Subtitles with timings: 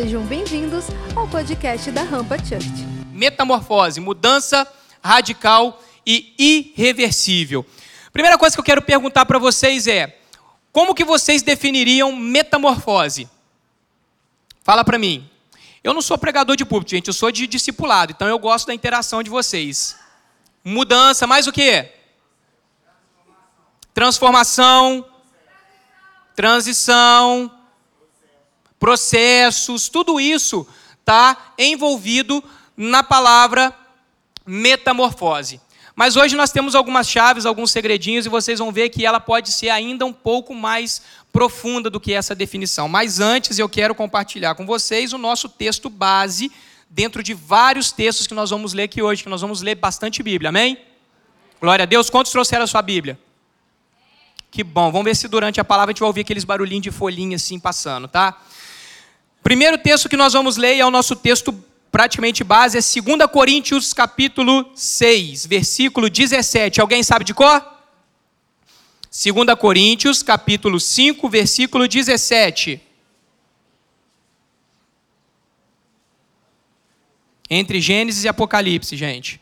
[0.00, 0.84] Sejam bem-vindos
[1.16, 2.86] ao podcast da Rampa Church.
[3.10, 4.64] Metamorfose, mudança
[5.02, 7.66] radical e irreversível.
[8.12, 10.16] Primeira coisa que eu quero perguntar para vocês é:
[10.70, 13.28] como que vocês definiriam metamorfose?
[14.62, 15.28] Fala para mim.
[15.82, 18.74] Eu não sou pregador de público, gente, eu sou de discipulado, então eu gosto da
[18.74, 19.96] interação de vocês.
[20.64, 21.92] Mudança, mais o quê?
[23.92, 25.04] Transformação,
[26.36, 27.57] transição,
[28.78, 30.66] processos, tudo isso
[31.00, 32.42] está envolvido
[32.76, 33.74] na palavra
[34.46, 35.60] metamorfose.
[35.98, 39.50] Mas hoje nós temos algumas chaves, alguns segredinhos, e vocês vão ver que ela pode
[39.50, 41.02] ser ainda um pouco mais
[41.32, 42.88] profunda do que essa definição.
[42.88, 46.52] Mas antes eu quero compartilhar com vocês o nosso texto base,
[46.88, 50.22] dentro de vários textos que nós vamos ler aqui hoje, que nós vamos ler bastante
[50.22, 50.78] Bíblia, amém?
[51.60, 52.08] Glória a Deus.
[52.08, 53.18] Quantos trouxeram a sua Bíblia?
[54.52, 54.92] Que bom.
[54.92, 57.58] Vamos ver se durante a palavra a gente vai ouvir aqueles barulhinhos de folhinha assim
[57.58, 58.40] passando, tá?
[59.42, 61.52] Primeiro texto que nós vamos ler, e é o nosso texto
[61.90, 66.80] praticamente base, é 2 Coríntios capítulo 6, versículo 17.
[66.80, 67.64] Alguém sabe de cor?
[69.10, 72.80] 2 Coríntios capítulo 5, versículo 17.
[77.50, 79.40] Entre Gênesis e Apocalipse, gente.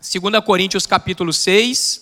[0.00, 2.01] Segunda Coríntios capítulo 6,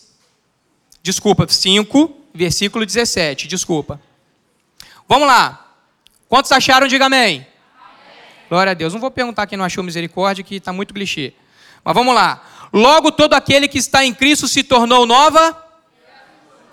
[1.03, 3.48] Desculpa, 5, versículo 17.
[3.48, 4.01] Desculpa.
[5.09, 5.75] Vamos lá.
[6.29, 6.87] Quantos acharam?
[6.87, 7.29] Diga amém.
[7.29, 7.47] amém.
[8.48, 8.92] Glória a Deus.
[8.92, 11.33] Não vou perguntar quem não achou misericórdia, que está muito clichê.
[11.83, 12.42] Mas vamos lá.
[12.73, 15.65] Logo, todo aquele que está em Cristo se tornou nova.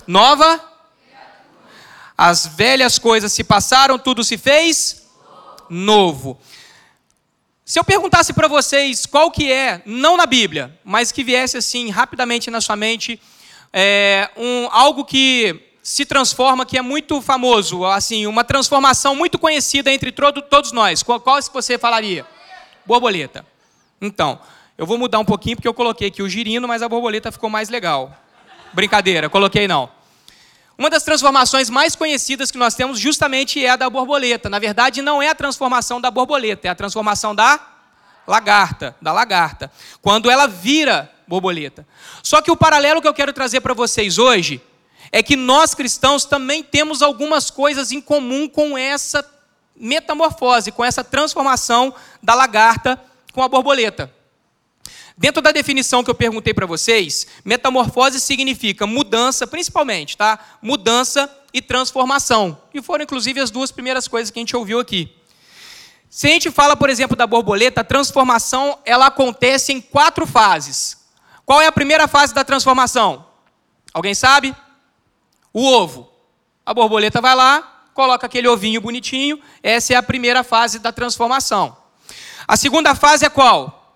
[0.06, 0.64] Nova.
[2.18, 5.08] As velhas coisas se passaram, tudo se fez
[5.70, 6.40] novo.
[7.66, 11.90] Se eu perguntasse para vocês qual que é, não na Bíblia, mas que viesse assim
[11.90, 13.22] rapidamente na sua mente,
[13.80, 19.94] é, um, algo que se transforma, que é muito famoso, assim, uma transformação muito conhecida
[19.94, 21.04] entre todo, todos nós.
[21.04, 22.26] Qual, qual você falaria?
[22.88, 23.46] Borboleta.
[24.02, 24.40] Então,
[24.80, 27.52] eu vou mudar um pouquinho porque eu coloquei aqui o girino, mas a borboleta ficou
[27.52, 28.12] mais legal.
[28.74, 29.92] Brincadeira, coloquei não.
[30.76, 34.50] Uma das transformações mais conhecidas que nós temos justamente é a da borboleta.
[34.50, 37.60] Na verdade, não é a transformação da borboleta, é a transformação da
[38.26, 39.72] lagarta, da lagarta.
[40.02, 41.86] Quando ela vira borboleta.
[42.24, 44.62] Só que o paralelo que eu quero trazer para vocês hoje
[45.12, 49.28] é que nós cristãos também temos algumas coisas em comum com essa
[49.76, 53.02] metamorfose, com essa transformação da lagarta
[53.34, 54.12] com a borboleta.
[55.18, 60.40] Dentro da definição que eu perguntei para vocês, metamorfose significa mudança, principalmente, tá?
[60.62, 62.62] Mudança e transformação.
[62.74, 65.12] E foram inclusive as duas primeiras coisas que a gente ouviu aqui.
[66.10, 70.97] Se a gente fala, por exemplo, da borboleta, a transformação ela acontece em quatro fases.
[71.48, 73.26] Qual é a primeira fase da transformação?
[73.94, 74.54] Alguém sabe?
[75.54, 76.12] O ovo.
[76.66, 79.42] A borboleta vai lá, coloca aquele ovinho bonitinho.
[79.64, 81.78] Essa é a primeira fase da transformação.
[82.46, 83.96] A segunda fase é qual?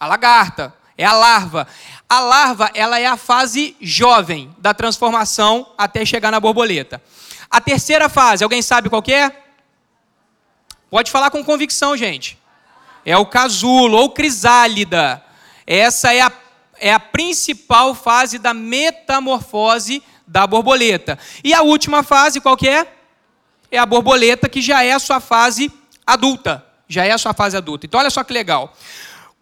[0.00, 0.74] A lagarta.
[0.98, 1.68] É a larva.
[2.08, 7.00] A larva, ela é a fase jovem da transformação até chegar na borboleta.
[7.48, 9.30] A terceira fase, alguém sabe qual é?
[10.90, 12.36] Pode falar com convicção, gente.
[13.04, 15.22] É o casulo ou crisálida.
[15.66, 16.32] Essa é a,
[16.78, 21.18] é a principal fase da metamorfose da borboleta.
[21.42, 22.92] E a última fase, qual que é?
[23.70, 25.72] É a borboleta, que já é a sua fase
[26.06, 26.64] adulta.
[26.88, 27.86] Já é a sua fase adulta.
[27.86, 28.72] Então, olha só que legal.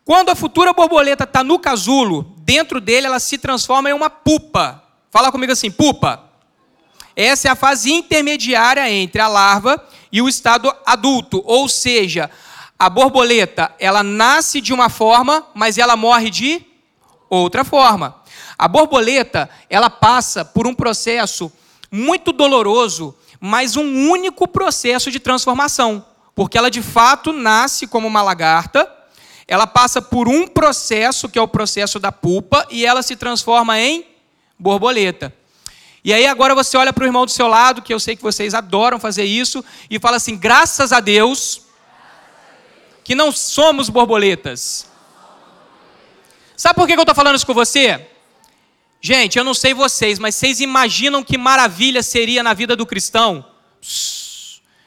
[0.05, 4.83] Quando a futura borboleta está no casulo, dentro dele ela se transforma em uma pupa.
[5.11, 6.25] Fala comigo assim, pupa.
[7.17, 12.31] Essa é a fase intermediária entre a larva e o estado adulto, ou seja,
[12.79, 16.63] a borboleta, ela nasce de uma forma, mas ela morre de
[17.31, 18.17] outra forma.
[18.59, 21.53] A borboleta, ela passa por um processo
[21.91, 28.23] muito doloroso, mas um único processo de transformação, porque ela de fato nasce como uma
[28.23, 28.91] lagarta,
[29.47, 33.79] ela passa por um processo, que é o processo da pupa, e ela se transforma
[33.79, 34.07] em
[34.59, 35.33] borboleta.
[36.03, 38.23] E aí agora você olha para o irmão do seu lado, que eu sei que
[38.23, 41.64] vocês adoram fazer isso, e fala assim: graças a Deus,
[43.05, 44.91] que não somos borboletas.
[46.57, 48.09] Sabe por que eu estou falando isso com você?
[49.01, 53.45] Gente, eu não sei vocês, mas vocês imaginam que maravilha seria na vida do cristão?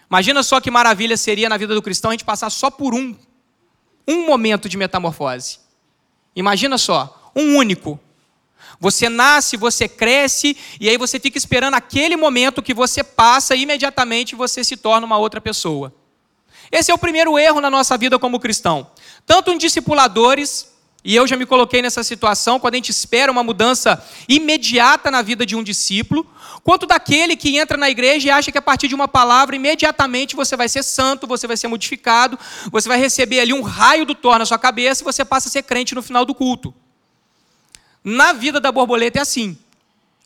[0.10, 3.16] Imagina só que maravilha seria na vida do cristão a gente passar só por um,
[4.08, 5.60] um momento de metamorfose.
[6.36, 8.00] Imagina só, um único.
[8.80, 13.62] Você nasce, você cresce, e aí você fica esperando aquele momento que você passa e
[13.62, 15.94] imediatamente você se torna uma outra pessoa.
[16.72, 18.88] Esse é o primeiro erro na nossa vida como cristão.
[19.26, 20.72] Tanto em discipuladores,
[21.04, 25.22] e eu já me coloquei nessa situação quando a gente espera uma mudança imediata na
[25.22, 26.26] vida de um discípulo,
[26.64, 30.36] quanto daquele que entra na igreja e acha que a partir de uma palavra, imediatamente
[30.36, 32.38] você vai ser santo, você vai ser modificado,
[32.72, 35.52] você vai receber ali um raio do Thor na sua cabeça e você passa a
[35.52, 36.74] ser crente no final do culto.
[38.04, 39.58] Na vida da borboleta é assim.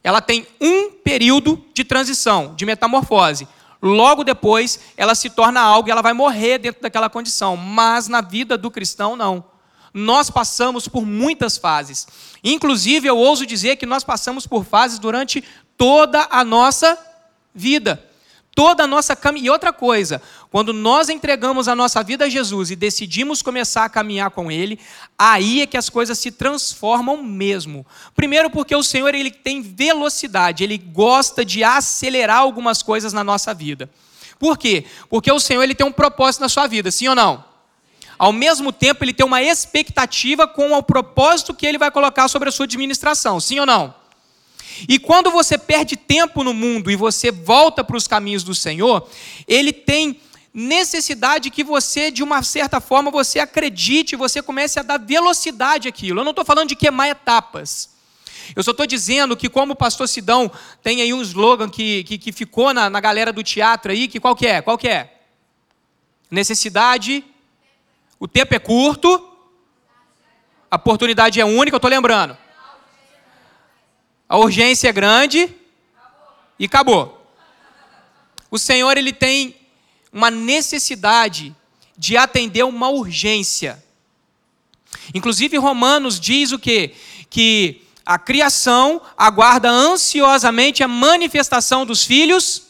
[0.03, 3.47] Ela tem um período de transição, de metamorfose.
[3.81, 7.57] Logo depois, ela se torna algo e ela vai morrer dentro daquela condição.
[7.57, 9.51] Mas na vida do cristão, não
[9.93, 12.07] nós passamos por muitas fases.
[12.43, 15.43] Inclusive, eu ouso dizer que nós passamos por fases durante
[15.77, 16.97] toda a nossa
[17.53, 18.10] vida.
[18.53, 19.47] Toda a nossa caminhada.
[19.47, 23.89] E outra coisa, quando nós entregamos a nossa vida a Jesus e decidimos começar a
[23.89, 24.77] caminhar com Ele,
[25.17, 27.85] aí é que as coisas se transformam mesmo.
[28.13, 33.53] Primeiro, porque o Senhor ele tem velocidade, Ele gosta de acelerar algumas coisas na nossa
[33.53, 33.89] vida.
[34.37, 34.85] Por quê?
[35.09, 37.45] Porque o Senhor ele tem um propósito na sua vida, sim ou não?
[38.17, 42.49] Ao mesmo tempo, ele tem uma expectativa com o propósito que ele vai colocar sobre
[42.49, 44.00] a sua administração, sim ou não?
[44.87, 49.07] E quando você perde tempo no mundo e você volta para os caminhos do Senhor,
[49.47, 50.19] ele tem
[50.53, 56.19] necessidade que você, de uma certa forma, você acredite, você comece a dar velocidade àquilo.
[56.19, 57.89] Eu não estou falando de queimar etapas.
[58.55, 60.51] Eu só estou dizendo que, como o pastor Sidão
[60.83, 64.19] tem aí um slogan que, que, que ficou na, na galera do teatro aí, que
[64.19, 64.61] qual que é?
[64.61, 65.21] Qual que é?
[66.29, 67.23] Necessidade
[68.21, 69.29] o tempo é curto,
[70.69, 72.37] a oportunidade é única, eu estou lembrando.
[74.31, 75.53] A urgência é grande
[76.57, 77.21] e acabou.
[78.49, 79.57] O Senhor ele tem
[80.09, 81.53] uma necessidade
[81.97, 83.83] de atender uma urgência.
[85.13, 86.93] Inclusive Romanos diz o quê?
[87.29, 92.67] Que a criação aguarda ansiosamente a manifestação dos filhos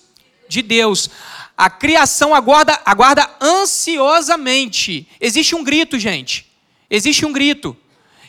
[0.50, 1.12] de Deus.
[1.56, 5.08] A criação aguarda, aguarda ansiosamente.
[5.20, 6.52] Existe um grito, gente.
[6.90, 7.78] Existe um grito.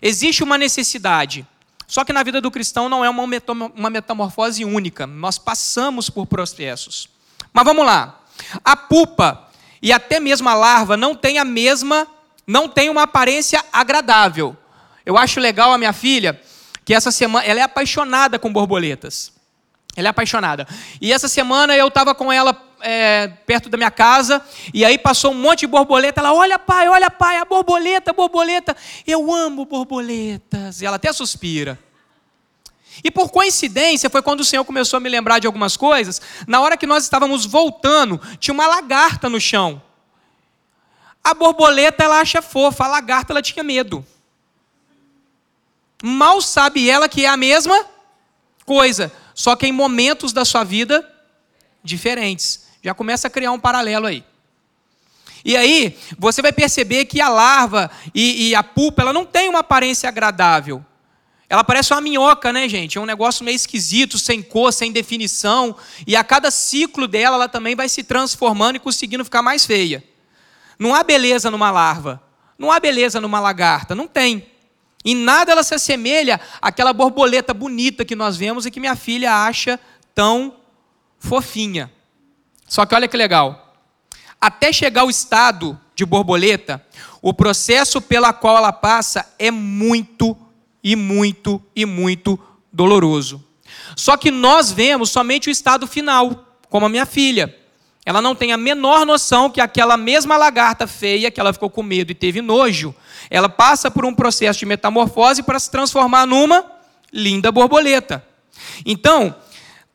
[0.02, 1.46] Existe uma necessidade.
[1.92, 5.06] Só que na vida do cristão não é uma metamorfose única.
[5.06, 7.06] Nós passamos por processos.
[7.52, 8.18] Mas vamos lá.
[8.64, 9.50] A pupa
[9.82, 12.06] e até mesmo a larva não tem a mesma,
[12.46, 14.56] não tem uma aparência agradável.
[15.04, 16.40] Eu acho legal a minha filha
[16.82, 19.30] que essa semana ela é apaixonada com borboletas.
[19.94, 20.66] Ela é apaixonada.
[20.98, 24.44] E essa semana eu estava com ela é, perto da minha casa,
[24.75, 26.20] e aí passou um monte de borboleta.
[26.20, 28.76] Ela, olha, pai, olha, pai, a borboleta, borboleta.
[29.06, 30.82] Eu amo borboletas.
[30.82, 31.79] E ela até suspira.
[33.02, 36.20] E por coincidência, foi quando o Senhor começou a me lembrar de algumas coisas.
[36.46, 39.81] Na hora que nós estávamos voltando, tinha uma lagarta no chão.
[41.25, 44.05] A borboleta ela acha fofa, a lagarta ela tinha medo.
[46.02, 47.87] Mal sabe ela que é a mesma
[48.67, 51.08] coisa, só que em momentos da sua vida
[51.82, 52.62] diferentes.
[52.82, 54.25] Já começa a criar um paralelo aí.
[55.44, 59.49] E aí, você vai perceber que a larva e, e, a pupa, ela não tem
[59.49, 60.84] uma aparência agradável.
[61.49, 62.96] Ela parece uma minhoca, né, gente?
[62.96, 65.76] É um negócio meio esquisito, sem cor, sem definição.
[66.06, 70.02] E a cada ciclo dela, ela também vai se transformando e conseguindo ficar mais feia.
[70.78, 72.23] Não há beleza numa larva.
[72.58, 73.94] Não há beleza numa lagarta.
[73.94, 74.46] Não tem.
[75.05, 79.44] Em nada ela se assemelha àquela borboleta bonita que nós vemos e que minha filha
[79.44, 79.78] acha
[80.14, 80.56] tão
[81.19, 81.93] fofinha.
[82.72, 83.76] Só que olha que legal.
[84.40, 86.82] Até chegar ao estado de borboleta,
[87.20, 90.34] o processo pela qual ela passa é muito
[90.82, 92.40] e muito e muito
[92.73, 93.44] doloroso.
[93.94, 97.54] Só que nós vemos somente o estado final, como a minha filha.
[98.06, 101.82] Ela não tem a menor noção que aquela mesma lagarta feia, que ela ficou com
[101.82, 102.94] medo e teve nojo,
[103.28, 106.64] ela passa por um processo de metamorfose para se transformar numa
[107.12, 108.26] linda borboleta.
[108.87, 109.37] Então,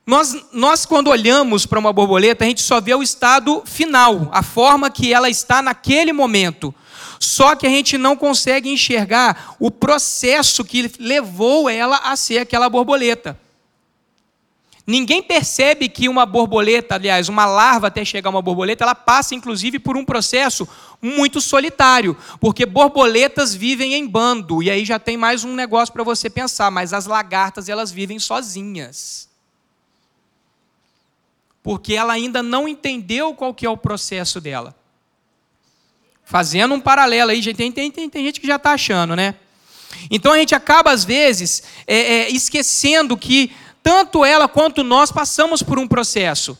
[0.07, 4.41] nós, nós, quando olhamos para uma borboleta, a gente só vê o estado final, a
[4.41, 6.73] forma que ela está naquele momento.
[7.19, 12.69] Só que a gente não consegue enxergar o processo que levou ela a ser aquela
[12.69, 13.37] borboleta.
[14.85, 19.35] Ninguém percebe que uma borboleta, aliás, uma larva até chegar a uma borboleta, ela passa
[19.35, 20.65] inclusive por um processo
[21.01, 26.05] muito solitário, porque borboletas vivem em bando, e aí já tem mais um negócio para
[26.05, 29.26] você pensar, mas as lagartas elas vivem sozinhas
[31.67, 34.73] porque ela ainda não entendeu qual que é o processo dela.
[36.23, 39.35] Fazendo um paralelo aí, tem, tem, tem, tem gente que já está achando, né?
[40.09, 43.51] Então a gente acaba, às vezes, é, é, esquecendo que
[43.83, 46.57] tanto ela quanto nós passamos por um processo.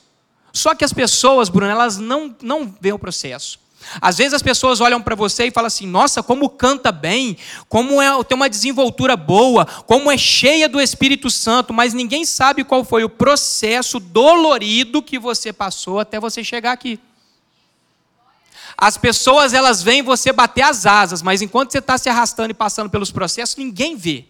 [0.52, 3.62] Só que as pessoas, Bruno, elas não, não veem o processo.
[4.02, 7.38] Às vezes as pessoas olham para você e falam assim: nossa, como canta bem,
[7.70, 12.64] como é, tem uma desenvoltura boa, como é cheia do Espírito Santo, mas ninguém sabe
[12.64, 17.00] qual foi o processo dolorido que você passou até você chegar aqui.
[18.78, 22.54] as pessoas elas veem você bater as asas, mas enquanto você está se arrastando e
[22.54, 24.26] passando pelos processos, ninguém vê.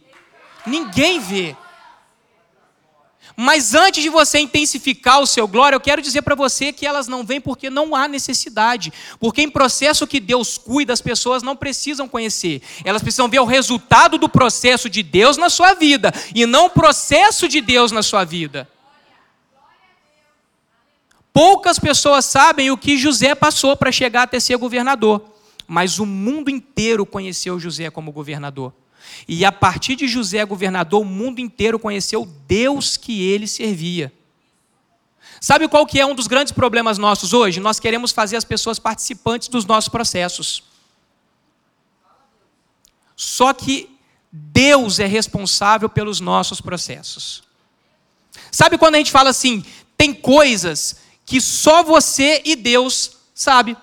[0.65, 1.55] Ninguém vê.
[3.39, 7.08] Mas antes de você intensificar o seu glória, eu quero dizer para você que elas
[7.08, 8.91] não vêm porque não há necessidade.
[9.20, 12.63] Porque em processo que Deus cuida, as pessoas não precisam conhecer.
[12.84, 16.70] Elas precisam ver o resultado do processo de Deus na sua vida e não o
[16.72, 18.67] processo de Deus na sua vida.
[21.32, 25.24] Poucas pessoas sabem o que José passou para chegar até ser governador,
[25.67, 28.74] mas o mundo inteiro conheceu José como governador.
[29.27, 34.11] E a partir de José governador, o mundo inteiro conheceu Deus que ele servia.
[35.39, 37.59] Sabe qual que é um dos grandes problemas nossos hoje?
[37.59, 40.63] Nós queremos fazer as pessoas participantes dos nossos processos.
[43.15, 43.89] Só que
[44.31, 47.43] Deus é responsável pelos nossos processos.
[48.51, 49.63] Sabe quando a gente fala assim,
[49.97, 53.75] tem coisas que só você e Deus sabe.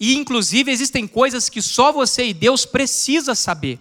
[0.00, 3.80] E inclusive existem coisas que só você e Deus precisa saber.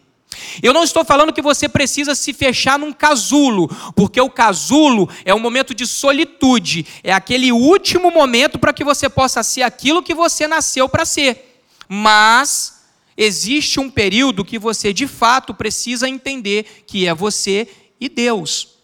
[0.61, 5.33] Eu não estou falando que você precisa se fechar num casulo, porque o casulo é
[5.33, 10.13] um momento de solitude, é aquele último momento para que você possa ser aquilo que
[10.13, 11.61] você nasceu para ser.
[11.87, 12.81] Mas
[13.15, 17.67] existe um período que você de fato precisa entender que é você
[17.99, 18.75] e Deus.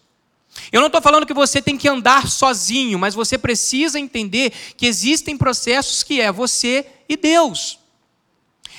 [0.72, 4.86] Eu não estou falando que você tem que andar sozinho, mas você precisa entender que
[4.86, 7.80] existem processos que é você e Deus.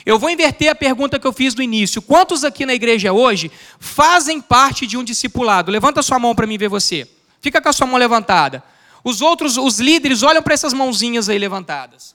[0.07, 2.03] Eu vou inverter a pergunta que eu fiz no início.
[2.03, 5.71] Quantos aqui na igreja hoje fazem parte de um discipulado?
[5.71, 7.09] Levanta sua mão para mim ver você.
[7.41, 8.63] Fica com a sua mão levantada.
[9.03, 12.15] Os outros, os líderes, olham para essas mãozinhas aí levantadas.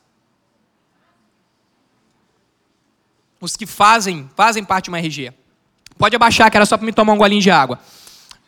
[3.41, 5.34] Os que fazem, fazem parte de uma RG.
[5.98, 7.79] Pode abaixar, que era só para me tomar um golinho de água.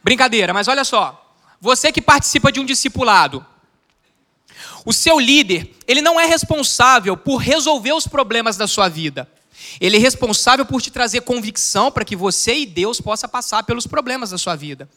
[0.04, 1.34] Brincadeira, mas olha só.
[1.60, 3.46] Você que participa de um discipulado,
[4.86, 9.28] o seu líder, ele não é responsável por resolver os problemas da sua vida.
[9.80, 13.86] Ele é responsável por te trazer convicção para que você e Deus possa passar pelos
[13.86, 14.90] problemas da sua vida.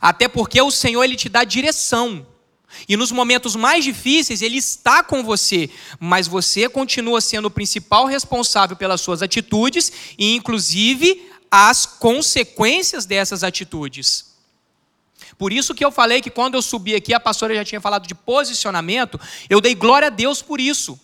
[0.00, 2.26] Até porque o Senhor ele te dá direção.
[2.88, 8.06] E nos momentos mais difíceis ele está com você, mas você continua sendo o principal
[8.06, 14.35] responsável pelas suas atitudes e inclusive as consequências dessas atitudes.
[15.38, 18.06] Por isso que eu falei que quando eu subi aqui, a pastora já tinha falado
[18.06, 19.20] de posicionamento,
[19.50, 20.98] eu dei glória a Deus por isso.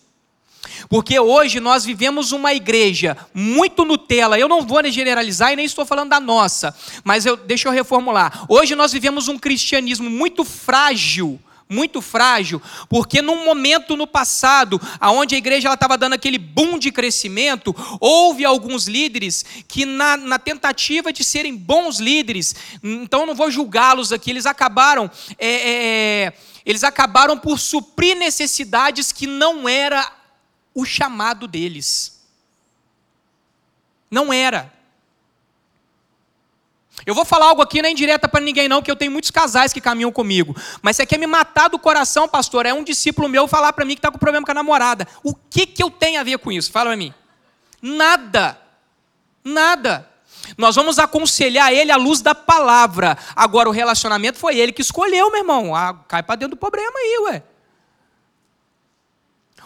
[0.88, 4.38] Porque hoje nós vivemos uma igreja muito Nutella.
[4.38, 8.44] Eu não vou generalizar e nem estou falando da nossa, mas eu, deixa eu reformular.
[8.48, 11.40] Hoje nós vivemos um cristianismo muito frágil
[11.72, 16.92] muito frágil, porque num momento no passado, aonde a igreja estava dando aquele boom de
[16.92, 23.50] crescimento, houve alguns líderes que na, na tentativa de serem bons líderes, então não vou
[23.50, 26.32] julgá-los aqui, eles acabaram é, é,
[26.64, 30.10] eles acabaram por suprir necessidades que não era
[30.74, 32.20] o chamado deles.
[34.10, 34.72] Não era.
[37.04, 39.30] Eu vou falar algo aqui, não é indireta para ninguém, não, que eu tenho muitos
[39.30, 40.54] casais que caminham comigo.
[40.80, 42.64] Mas você quer me matar do coração, pastor?
[42.64, 45.06] É um discípulo meu falar para mim que está com problema com a namorada.
[45.22, 46.70] O que, que eu tenho a ver com isso?
[46.70, 47.12] Fala para mim.
[47.80, 48.58] Nada.
[49.44, 50.08] Nada.
[50.56, 53.16] Nós vamos aconselhar ele à luz da palavra.
[53.34, 55.74] Agora, o relacionamento foi ele que escolheu, meu irmão.
[55.74, 57.42] Ah, cai para dentro do problema aí, ué.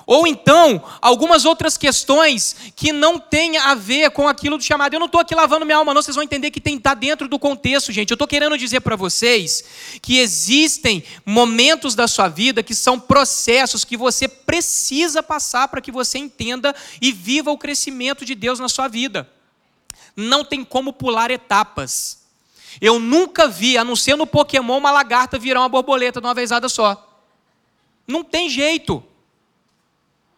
[0.07, 4.95] Ou então, algumas outras questões que não têm a ver com aquilo do chamado.
[4.95, 7.27] Eu não estou aqui lavando minha alma, não, vocês vão entender que tem tá dentro
[7.27, 8.13] do contexto, gente.
[8.13, 9.65] Eu estou querendo dizer para vocês
[10.01, 15.91] que existem momentos da sua vida que são processos que você precisa passar para que
[15.91, 16.73] você entenda
[17.03, 19.29] e viva o crescimento de Deus na sua vida.
[20.15, 22.25] Não tem como pular etapas.
[22.81, 26.35] Eu nunca vi, a não ser no Pokémon, uma lagarta virar uma borboleta de uma
[26.35, 27.21] vezada só.
[28.07, 29.03] Não tem jeito.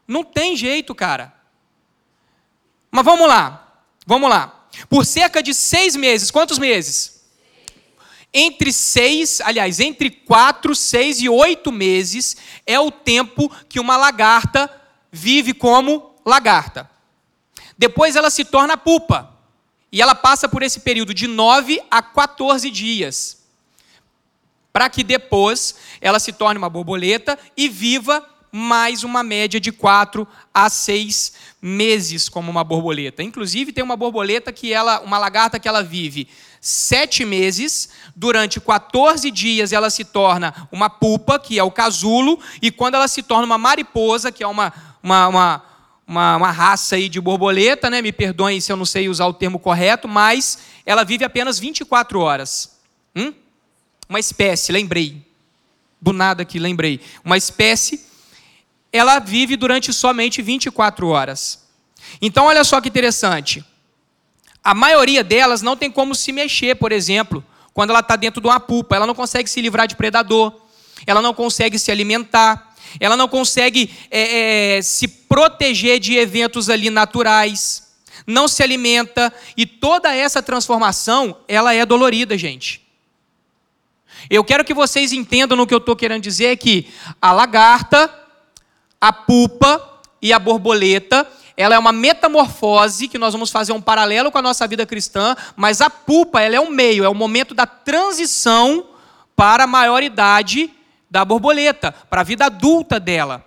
[0.08, 1.34] Não tem jeito, cara.
[2.90, 4.66] Mas vamos lá, vamos lá.
[4.88, 7.18] Por cerca de seis meses, quantos meses?
[8.32, 12.36] Entre seis, aliás, entre quatro, seis e oito meses
[12.66, 14.70] é o tempo que uma lagarta
[15.12, 16.90] vive como lagarta.
[17.76, 19.34] Depois ela se torna pupa.
[19.90, 23.38] E ela passa por esse período de 9 a 14 dias.
[24.70, 30.26] Para que depois ela se torne uma borboleta e viva mais uma média de 4
[30.52, 33.22] a 6 meses como uma borboleta.
[33.22, 36.28] Inclusive tem uma borboleta que ela, uma lagarta que ela vive
[36.60, 42.70] sete meses, durante 14 dias ela se torna uma pupa, que é o casulo, e
[42.70, 45.62] quando ela se torna uma mariposa, que é uma, uma, uma,
[46.06, 48.02] uma, uma raça aí de borboleta, né?
[48.02, 52.18] me perdoem se eu não sei usar o termo correto, mas ela vive apenas 24
[52.20, 52.78] horas.
[53.14, 53.32] Hum?
[54.08, 55.26] Uma espécie, lembrei.
[56.00, 57.00] Do nada aqui, lembrei.
[57.24, 58.07] Uma espécie
[58.92, 61.66] ela vive durante somente 24 horas.
[62.20, 63.64] Então, olha só que interessante.
[64.62, 68.46] A maioria delas não tem como se mexer, por exemplo, quando ela está dentro de
[68.46, 68.96] uma pupa.
[68.96, 70.52] Ela não consegue se livrar de predador,
[71.06, 76.90] ela não consegue se alimentar, ela não consegue é, é, se proteger de eventos ali
[76.90, 77.86] naturais,
[78.26, 82.86] não se alimenta, e toda essa transformação, ela é dolorida, gente.
[84.28, 86.88] Eu quero que vocês entendam no que eu estou querendo dizer que
[87.20, 88.12] a lagarta,
[89.00, 91.26] a pupa e a borboleta,
[91.56, 95.36] ela é uma metamorfose, que nós vamos fazer um paralelo com a nossa vida cristã,
[95.56, 98.86] mas a pupa, ela é o meio, é o momento da transição
[99.34, 100.70] para a maioridade
[101.10, 103.44] da borboleta, para a vida adulta dela.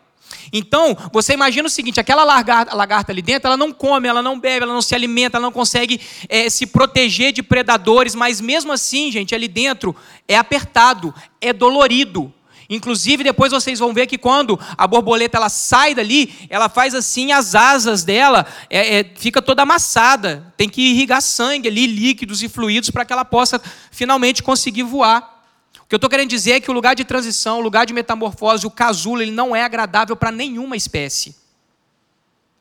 [0.52, 4.40] Então, você imagina o seguinte: aquela lagarta, lagarta, ali dentro, ela não come, ela não
[4.40, 8.72] bebe, ela não se alimenta, ela não consegue é, se proteger de predadores, mas mesmo
[8.74, 9.96] assim, gente, ali dentro
[10.28, 12.34] é apertado, é dolorido.
[12.74, 17.34] Inclusive, depois vocês vão ver que quando a borboleta ela sai dali, ela faz assim,
[17.34, 20.54] as asas dela é, é, fica toda amassada.
[20.56, 23.62] Tem que irrigar sangue ali, líquidos e fluidos, para que ela possa
[23.92, 25.44] finalmente conseguir voar.
[25.82, 27.92] O que eu estou querendo dizer é que o lugar de transição, o lugar de
[27.92, 31.36] metamorfose, o casulo, ele não é agradável para nenhuma espécie.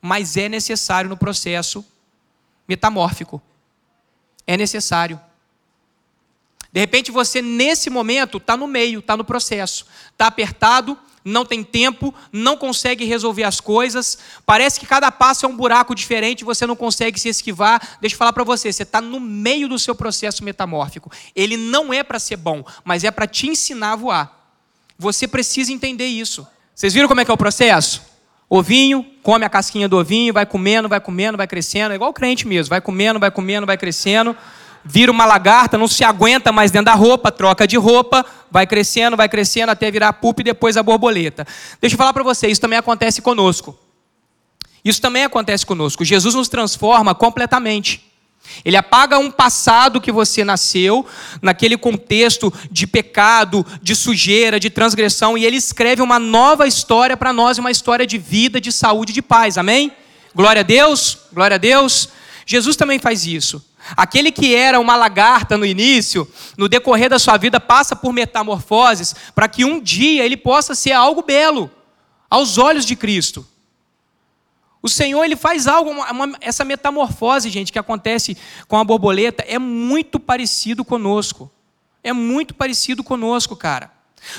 [0.02, 1.87] Mas é necessário no processo
[2.67, 3.40] metamórfico.
[4.45, 5.21] É necessário.
[6.73, 11.62] De repente você, nesse momento, está no meio, está no processo, está apertado, não tem
[11.62, 16.67] tempo, não consegue resolver as coisas, parece que cada passo é um buraco diferente, você
[16.67, 17.99] não consegue se esquivar.
[18.00, 21.11] Deixa eu falar para você, você está no meio do seu processo metamórfico.
[21.35, 24.57] Ele não é para ser bom, mas é para te ensinar a voar.
[24.99, 26.47] Você precisa entender isso.
[26.75, 28.03] Vocês viram como é que é o processo?
[28.49, 32.15] Ovinho, come a casquinha do ovinho, vai comendo, vai comendo, vai crescendo, é igual o
[32.15, 34.37] crente mesmo, vai comendo, vai comendo, vai crescendo
[34.85, 39.17] vira uma lagarta, não se aguenta mais dentro da roupa, troca de roupa, vai crescendo,
[39.17, 41.47] vai crescendo até virar pupa e depois a borboleta.
[41.81, 43.79] Deixa eu falar para você, isso também acontece conosco.
[44.85, 46.05] Isso também acontece conosco.
[46.05, 48.11] Jesus nos transforma completamente.
[48.65, 51.07] Ele apaga um passado que você nasceu,
[51.41, 57.33] naquele contexto de pecado, de sujeira, de transgressão, e ele escreve uma nova história para
[57.33, 59.57] nós, uma história de vida, de saúde, de paz.
[59.57, 59.93] Amém?
[60.35, 62.09] Glória a Deus, glória a Deus.
[62.47, 63.64] Jesus também faz isso.
[63.96, 69.14] Aquele que era uma lagarta no início, no decorrer da sua vida, passa por metamorfoses
[69.35, 71.70] para que um dia ele possa ser algo belo
[72.29, 73.46] aos olhos de Cristo.
[74.83, 79.44] O Senhor ele faz algo, uma, uma, essa metamorfose, gente, que acontece com a borboleta,
[79.46, 81.50] é muito parecido conosco.
[82.03, 83.90] É muito parecido conosco, cara.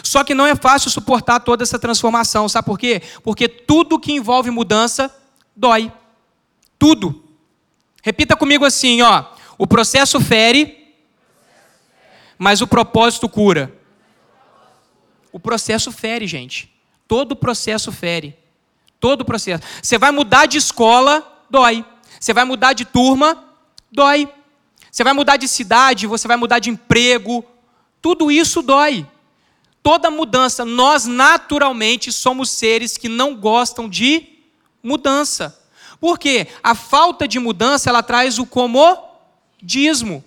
[0.03, 3.01] Só que não é fácil suportar toda essa transformação, sabe por quê?
[3.23, 5.13] Porque tudo que envolve mudança
[5.55, 5.91] dói.
[6.79, 7.23] Tudo.
[8.01, 9.25] Repita comigo assim, ó.
[9.61, 10.91] O processo fere,
[12.35, 13.71] mas o propósito cura.
[15.31, 16.73] O processo fere, gente.
[17.07, 18.35] Todo processo fere.
[18.99, 19.61] Todo processo.
[19.79, 21.85] Você vai mudar de escola, dói.
[22.19, 23.37] Você vai mudar de turma,
[23.91, 24.27] dói.
[24.91, 27.45] Você vai mudar de cidade, você vai mudar de emprego.
[28.01, 29.05] Tudo isso dói.
[29.83, 34.39] Toda mudança, nós naturalmente somos seres que não gostam de
[34.81, 35.63] mudança.
[35.99, 36.47] Por quê?
[36.63, 38.45] A falta de mudança ela traz o
[39.61, 40.23] comodismo.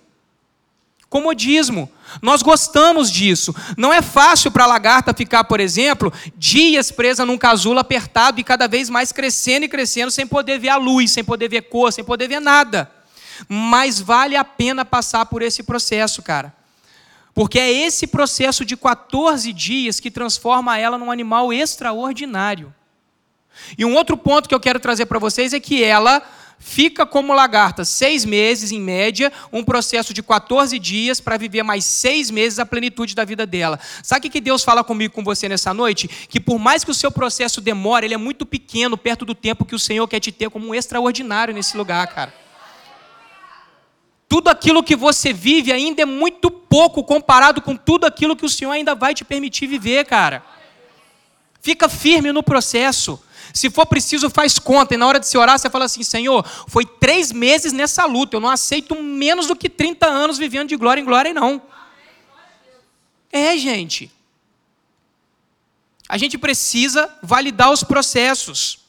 [1.09, 1.91] Comodismo.
[2.21, 3.53] Nós gostamos disso.
[3.77, 8.43] Não é fácil para a lagarta ficar, por exemplo, dias presa num casulo apertado e
[8.43, 11.91] cada vez mais crescendo e crescendo sem poder ver a luz, sem poder ver cor,
[11.91, 12.91] sem poder ver nada.
[13.47, 16.53] Mas vale a pena passar por esse processo, cara.
[17.33, 22.73] Porque é esse processo de 14 dias que transforma ela num animal extraordinário.
[23.77, 26.21] E um outro ponto que eu quero trazer para vocês é que ela
[26.65, 31.85] fica como lagarta seis meses, em média, um processo de 14 dias para viver mais
[31.85, 33.79] seis meses a plenitude da vida dela.
[34.01, 36.07] Sabe o que Deus fala comigo, com você nessa noite?
[36.07, 39.63] Que por mais que o seu processo demore, ele é muito pequeno perto do tempo
[39.63, 42.33] que o Senhor quer te ter como um extraordinário nesse lugar, cara.
[44.27, 48.49] Tudo aquilo que você vive ainda é muito pouco comparado com tudo aquilo que o
[48.49, 50.43] Senhor ainda vai te permitir viver, cara.
[51.61, 53.23] Fica firme no processo.
[53.55, 54.93] Se for preciso, faz conta.
[54.93, 58.35] E na hora de se orar, você fala assim: Senhor, foi três meses nessa luta.
[58.35, 61.61] Eu não aceito menos do que 30 anos vivendo de glória em glória, não.
[63.31, 64.11] É, gente.
[66.09, 68.79] A gente precisa validar os processos.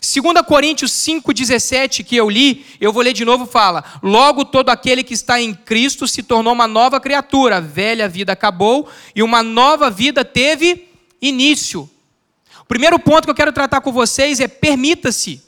[0.00, 5.04] 2 Coríntios 5,17, que eu li, eu vou ler de novo, fala: Logo todo aquele
[5.04, 9.42] que está em Cristo se tornou uma nova criatura, a velha vida acabou e uma
[9.42, 10.88] nova vida teve
[11.20, 11.88] início.
[12.66, 15.40] O primeiro ponto que eu quero tratar com vocês é permita-se.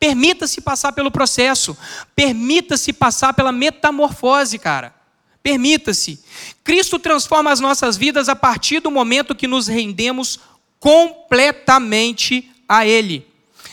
[0.00, 1.76] Permita-se passar pelo processo.
[2.16, 4.94] Permita-se passar pela metamorfose, cara.
[5.42, 6.18] Permita-se.
[6.64, 10.40] Cristo transforma as nossas vidas a partir do momento que nos rendemos
[10.80, 13.28] completamente a Ele.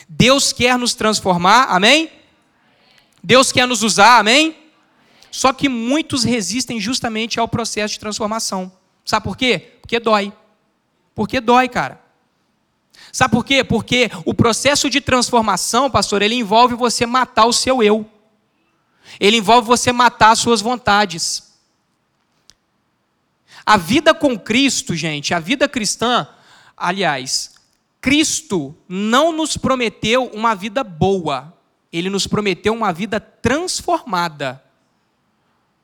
[0.06, 2.10] Deus quer nos transformar, amém?
[3.22, 4.54] Deus quer nos usar, amém?
[5.30, 8.70] Só que muitos resistem justamente ao processo de transformação.
[9.06, 9.72] Sabe por quê?
[9.80, 10.30] Porque dói.
[11.14, 12.01] Porque dói, cara.
[13.12, 13.62] Sabe por quê?
[13.62, 18.08] Porque o processo de transformação, pastor, ele envolve você matar o seu eu.
[19.20, 21.52] Ele envolve você matar as suas vontades.
[23.66, 26.26] A vida com Cristo, gente, a vida cristã,
[26.74, 27.52] aliás,
[28.00, 31.56] Cristo não nos prometeu uma vida boa,
[31.92, 34.62] ele nos prometeu uma vida transformada.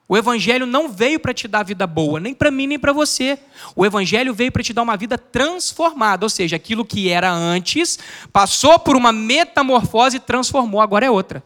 [0.09, 3.39] O Evangelho não veio para te dar vida boa, nem para mim, nem para você.
[3.77, 7.99] O Evangelho veio para te dar uma vida transformada, ou seja, aquilo que era antes,
[8.33, 11.45] passou por uma metamorfose e transformou, agora é outra.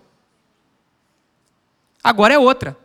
[2.04, 2.78] Agora é outra.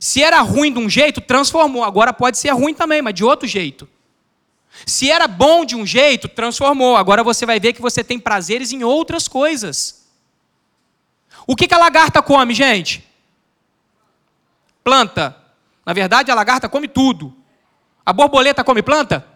[0.00, 3.46] Se era ruim de um jeito, transformou, agora pode ser ruim também, mas de outro
[3.46, 3.88] jeito.
[4.84, 8.72] Se era bom de um jeito, transformou, agora você vai ver que você tem prazeres
[8.72, 10.04] em outras coisas.
[11.46, 13.11] O que, que a lagarta come, gente?
[14.82, 15.36] Planta.
[15.84, 17.34] Na verdade, a lagarta come tudo.
[18.04, 19.26] A borboleta come planta?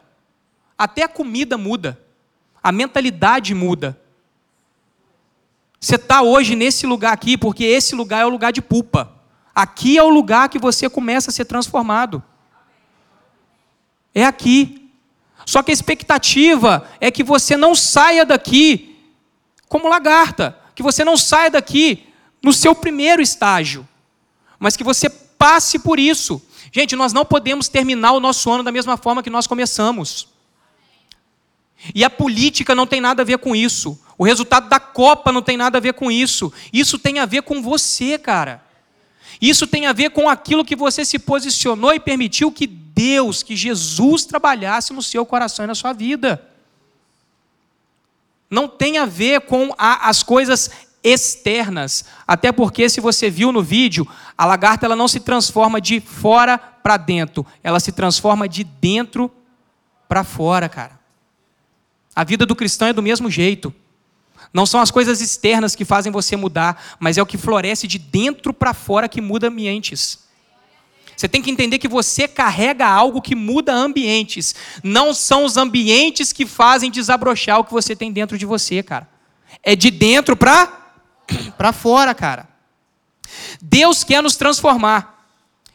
[0.77, 2.01] Até a comida muda.
[2.63, 3.99] A mentalidade muda.
[5.81, 9.13] Você está hoje nesse lugar aqui porque esse lugar é o lugar de pupa.
[9.55, 12.23] Aqui é o lugar que você começa a ser transformado.
[14.15, 14.91] É aqui.
[15.45, 18.97] Só que a expectativa é que você não saia daqui
[19.69, 22.07] como lagarta, que você não saia daqui
[22.43, 23.87] no seu primeiro estágio,
[24.59, 26.43] mas que você passe por isso.
[26.73, 30.29] Gente, nós não podemos terminar o nosso ano da mesma forma que nós começamos.
[31.95, 33.99] E a política não tem nada a ver com isso.
[34.19, 36.53] O resultado da Copa não tem nada a ver com isso.
[36.73, 38.65] Isso tem a ver com você, cara.
[39.41, 43.55] Isso tem a ver com aquilo que você se posicionou e permitiu que Deus, que
[43.55, 46.43] Jesus trabalhasse no seu coração e na sua vida.
[48.49, 50.71] Não tem a ver com a, as coisas
[51.07, 52.05] externas.
[52.27, 56.59] Até porque, se você viu no vídeo, a lagarta ela não se transforma de fora
[56.59, 59.31] para dentro, ela se transforma de dentro
[60.09, 60.99] para fora, cara.
[62.15, 63.73] A vida do cristão é do mesmo jeito.
[64.53, 67.99] Não são as coisas externas que fazem você mudar, mas é o que floresce de
[67.99, 70.27] dentro para fora que muda ambientes.
[71.17, 74.55] Você tem que entender que você carrega algo que muda ambientes.
[74.83, 79.09] Não são os ambientes que fazem desabrochar o que você tem dentro de você, cara.
[79.63, 80.86] É de dentro para
[81.57, 82.49] para fora, cara.
[83.61, 85.27] Deus quer nos transformar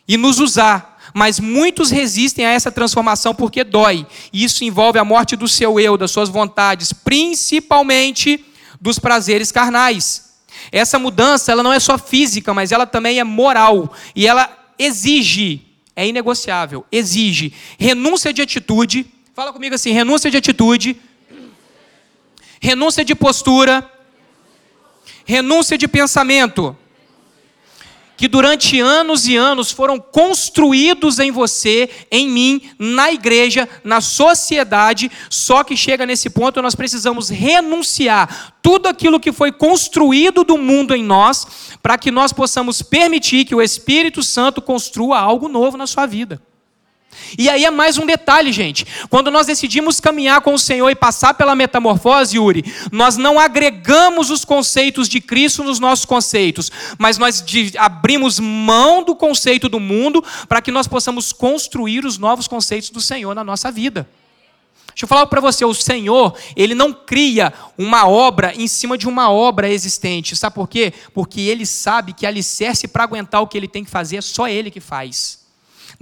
[0.07, 4.05] e nos usar, mas muitos resistem a essa transformação porque dói.
[4.31, 8.45] E isso envolve a morte do seu eu, das suas vontades, principalmente
[8.79, 10.31] dos prazeres carnais.
[10.71, 15.61] Essa mudança, ela não é só física, mas ela também é moral e ela exige,
[15.95, 19.05] é inegociável, exige renúncia de atitude.
[19.33, 20.99] Fala comigo assim, renúncia de atitude,
[22.59, 23.89] renúncia de postura,
[25.25, 26.75] renúncia de pensamento,
[28.21, 35.11] que durante anos e anos foram construídos em você, em mim, na igreja, na sociedade,
[35.27, 40.93] só que chega nesse ponto nós precisamos renunciar tudo aquilo que foi construído do mundo
[40.93, 41.47] em nós,
[41.81, 46.39] para que nós possamos permitir que o Espírito Santo construa algo novo na sua vida.
[47.37, 48.85] E aí é mais um detalhe, gente.
[49.09, 54.29] Quando nós decidimos caminhar com o Senhor e passar pela metamorfose, Yuri, nós não agregamos
[54.29, 57.43] os conceitos de Cristo nos nossos conceitos, mas nós
[57.77, 63.01] abrimos mão do conceito do mundo para que nós possamos construir os novos conceitos do
[63.01, 64.07] Senhor na nossa vida.
[64.89, 69.07] Deixa eu falar para você, o Senhor, ele não cria uma obra em cima de
[69.07, 70.35] uma obra existente.
[70.35, 70.93] Sabe por quê?
[71.13, 74.49] Porque ele sabe que alicerce para aguentar o que ele tem que fazer é só
[74.49, 75.40] ele que faz.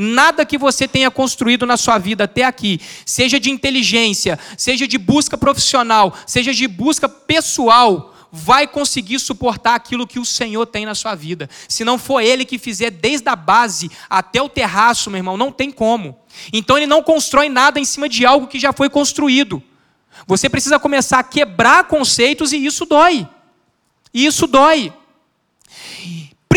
[0.02, 4.98] Nada que você tenha construído na sua vida até aqui, seja de inteligência, seja de
[4.98, 10.96] busca profissional, seja de busca pessoal, vai conseguir suportar aquilo que o Senhor tem na
[10.96, 11.50] sua vida.
[11.68, 15.52] Se não for Ele que fizer desde a base até o terraço, meu irmão, não
[15.52, 16.18] tem como.
[16.54, 19.62] Então Ele não constrói nada em cima de algo que já foi construído.
[20.26, 23.28] Você precisa começar a quebrar conceitos e isso dói.
[24.14, 24.94] E isso dói.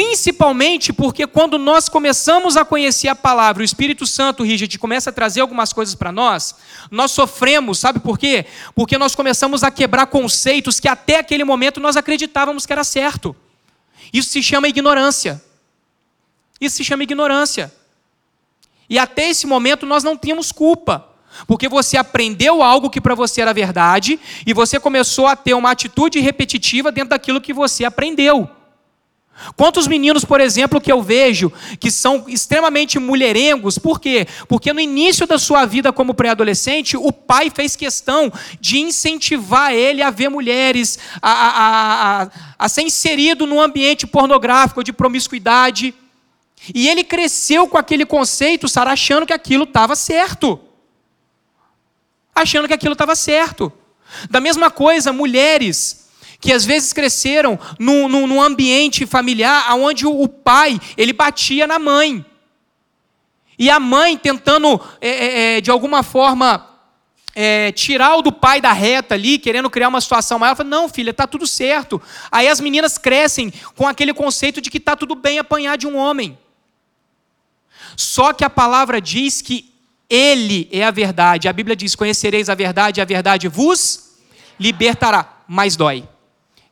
[0.03, 5.13] Principalmente porque quando nós começamos a conhecer a palavra, o Espírito Santo, Richard, começa a
[5.13, 6.57] trazer algumas coisas para nós,
[6.91, 8.47] nós sofremos, sabe por quê?
[8.75, 13.35] Porque nós começamos a quebrar conceitos que até aquele momento nós acreditávamos que era certo.
[14.13, 15.41] Isso se chama ignorância.
[16.61, 17.73] Isso se chama ignorância.
[18.91, 21.07] E até esse momento nós não tínhamos culpa.
[21.47, 25.71] Porque você aprendeu algo que para você era verdade e você começou a ter uma
[25.71, 28.51] atitude repetitiva dentro daquilo que você aprendeu.
[29.57, 34.27] Quantos meninos, por exemplo, que eu vejo que são extremamente mulherengos, por quê?
[34.47, 40.03] Porque no início da sua vida como pré-adolescente, o pai fez questão de incentivar ele
[40.03, 45.95] a ver mulheres, a, a, a, a ser inserido num ambiente pornográfico, de promiscuidade.
[46.73, 50.61] E ele cresceu com aquele conceito, Sara, achando que aquilo estava certo.
[52.35, 53.73] Achando que aquilo estava certo.
[54.31, 56.02] Da mesma coisa, mulheres
[56.43, 61.79] que às vezes cresceram num, num, num ambiente familiar onde o, pai ele batia na
[61.79, 62.27] mãe.
[63.57, 66.69] E a mãe tentando, é, é, é, de alguma forma,
[67.33, 70.89] é, tirar o do pai da reta ali, querendo criar uma situação maior, fala, não,
[70.89, 72.03] filha, está tudo certo.
[72.31, 75.97] Aí as meninas crescem com aquele conceito de que está tudo bem apanhar de um
[75.97, 76.37] homem.
[77.97, 79.73] Só que a palavra diz que
[80.11, 81.47] ele é a verdade.
[81.47, 84.17] A Bíblia diz: Conhecereis a verdade, a verdade vos
[84.59, 85.45] libertará.
[85.47, 86.09] Mas dói.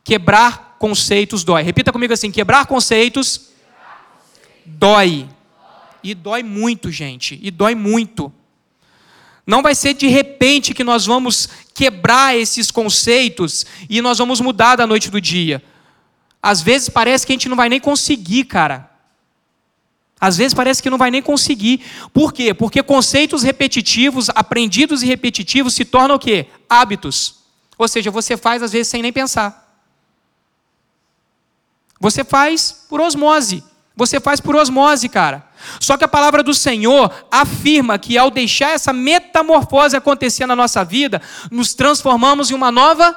[0.03, 1.63] Quebrar conceitos dói.
[1.63, 3.51] Repita comigo assim: quebrar conceitos
[4.65, 5.29] dói.
[6.03, 7.39] E dói muito, gente.
[7.43, 8.33] E dói muito.
[9.47, 14.77] Não vai ser de repente que nós vamos quebrar esses conceitos e nós vamos mudar
[14.77, 15.63] da noite do dia.
[16.43, 18.91] Às vezes parece que a gente não vai nem conseguir, cara.
[20.21, 21.81] Às vezes parece que não vai nem conseguir.
[22.13, 22.53] Por quê?
[22.53, 26.47] Porque conceitos repetitivos, aprendidos e repetitivos, se tornam o quê?
[26.69, 27.37] Hábitos.
[27.79, 29.60] Ou seja, você faz às vezes sem nem pensar.
[32.01, 33.63] Você faz por osmose.
[33.95, 35.47] Você faz por osmose, cara.
[35.79, 40.83] Só que a palavra do Senhor afirma que ao deixar essa metamorfose acontecer na nossa
[40.83, 43.15] vida, nos transformamos em uma nova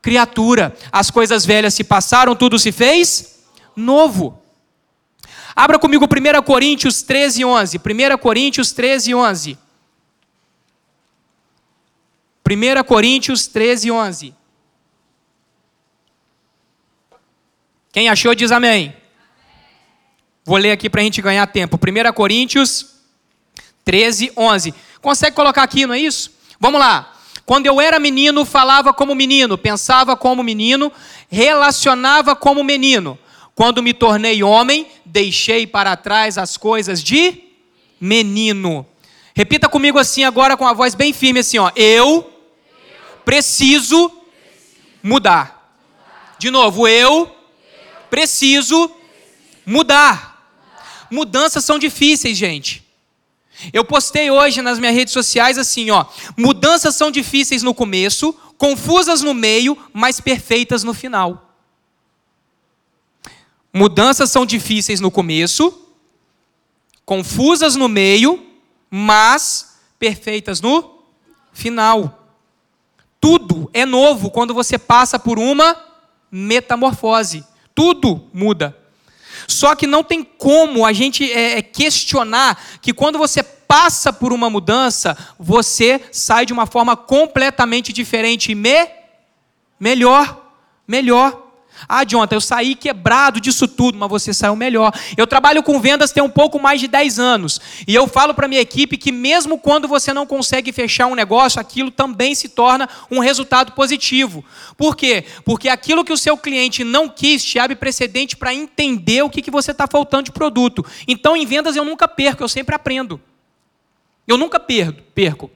[0.00, 0.74] criatura.
[0.90, 3.40] As coisas velhas se passaram, tudo se fez
[3.76, 4.42] novo.
[5.54, 7.78] Abra comigo 1 Coríntios 13, 11.
[7.78, 9.58] 1 Coríntios 13, 11.
[12.50, 14.34] 1 Coríntios 13, 11.
[17.92, 18.96] Quem achou diz amém.
[20.44, 21.76] Vou ler aqui para a gente ganhar tempo.
[21.76, 22.86] 1 Coríntios
[23.84, 24.74] 13, 11.
[25.02, 26.32] Consegue colocar aqui, não é isso?
[26.58, 27.12] Vamos lá.
[27.44, 30.90] Quando eu era menino, falava como menino, pensava como menino,
[31.28, 33.18] relacionava como menino.
[33.54, 37.42] Quando me tornei homem, deixei para trás as coisas de
[38.00, 38.86] menino.
[39.34, 41.70] Repita comigo assim agora com a voz bem firme assim, ó.
[41.76, 42.32] Eu
[43.24, 44.10] preciso
[45.02, 45.76] mudar.
[46.38, 47.41] De novo, eu
[48.12, 48.90] preciso
[49.64, 50.54] mudar.
[51.10, 52.86] Mudanças são difíceis, gente.
[53.72, 56.04] Eu postei hoje nas minhas redes sociais assim, ó,
[56.36, 61.56] mudanças são difíceis no começo, confusas no meio, mas perfeitas no final.
[63.72, 65.88] Mudanças são difíceis no começo,
[67.06, 68.46] confusas no meio,
[68.90, 71.02] mas perfeitas no
[71.50, 72.28] final.
[73.18, 75.74] Tudo é novo quando você passa por uma
[76.30, 77.50] metamorfose.
[77.74, 78.76] Tudo muda.
[79.48, 84.32] Só que não tem como a gente é, é questionar que quando você passa por
[84.32, 88.88] uma mudança, você sai de uma forma completamente diferente e me
[89.80, 90.52] melhor,
[90.86, 91.41] melhor.
[91.88, 94.92] Ah, Jonathan, eu saí quebrado disso tudo, mas você saiu melhor.
[95.16, 97.60] Eu trabalho com vendas tem um pouco mais de 10 anos.
[97.86, 101.60] E eu falo para minha equipe que mesmo quando você não consegue fechar um negócio,
[101.60, 104.44] aquilo também se torna um resultado positivo.
[104.76, 105.24] Por quê?
[105.44, 109.42] Porque aquilo que o seu cliente não quis te abre precedente para entender o que,
[109.42, 110.84] que você está faltando de produto.
[111.06, 113.20] Então, em vendas eu nunca perco, eu sempre aprendo.
[114.26, 115.50] Eu nunca perdo, perco.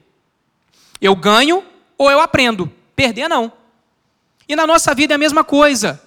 [1.01, 1.63] Eu ganho
[1.97, 2.71] ou eu aprendo.
[2.95, 3.51] Perder não.
[4.47, 6.01] E na nossa vida é a mesma coisa.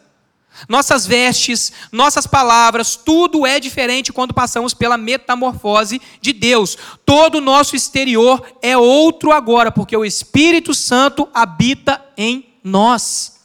[0.68, 6.76] Nossas vestes, nossas palavras, tudo é diferente quando passamos pela metamorfose de Deus.
[7.04, 13.40] Todo o nosso exterior é outro agora, porque o Espírito Santo habita em nós.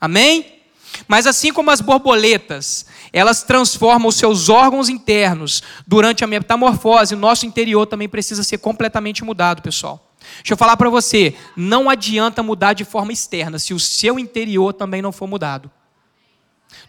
[0.00, 0.60] Amém?
[1.08, 7.46] Mas assim como as borboletas, elas transformam os seus órgãos internos durante a metamorfose, nosso
[7.46, 10.08] interior também precisa ser completamente mudado, pessoal.
[10.36, 14.72] Deixa eu falar para você, não adianta mudar de forma externa se o seu interior
[14.72, 15.70] também não for mudado.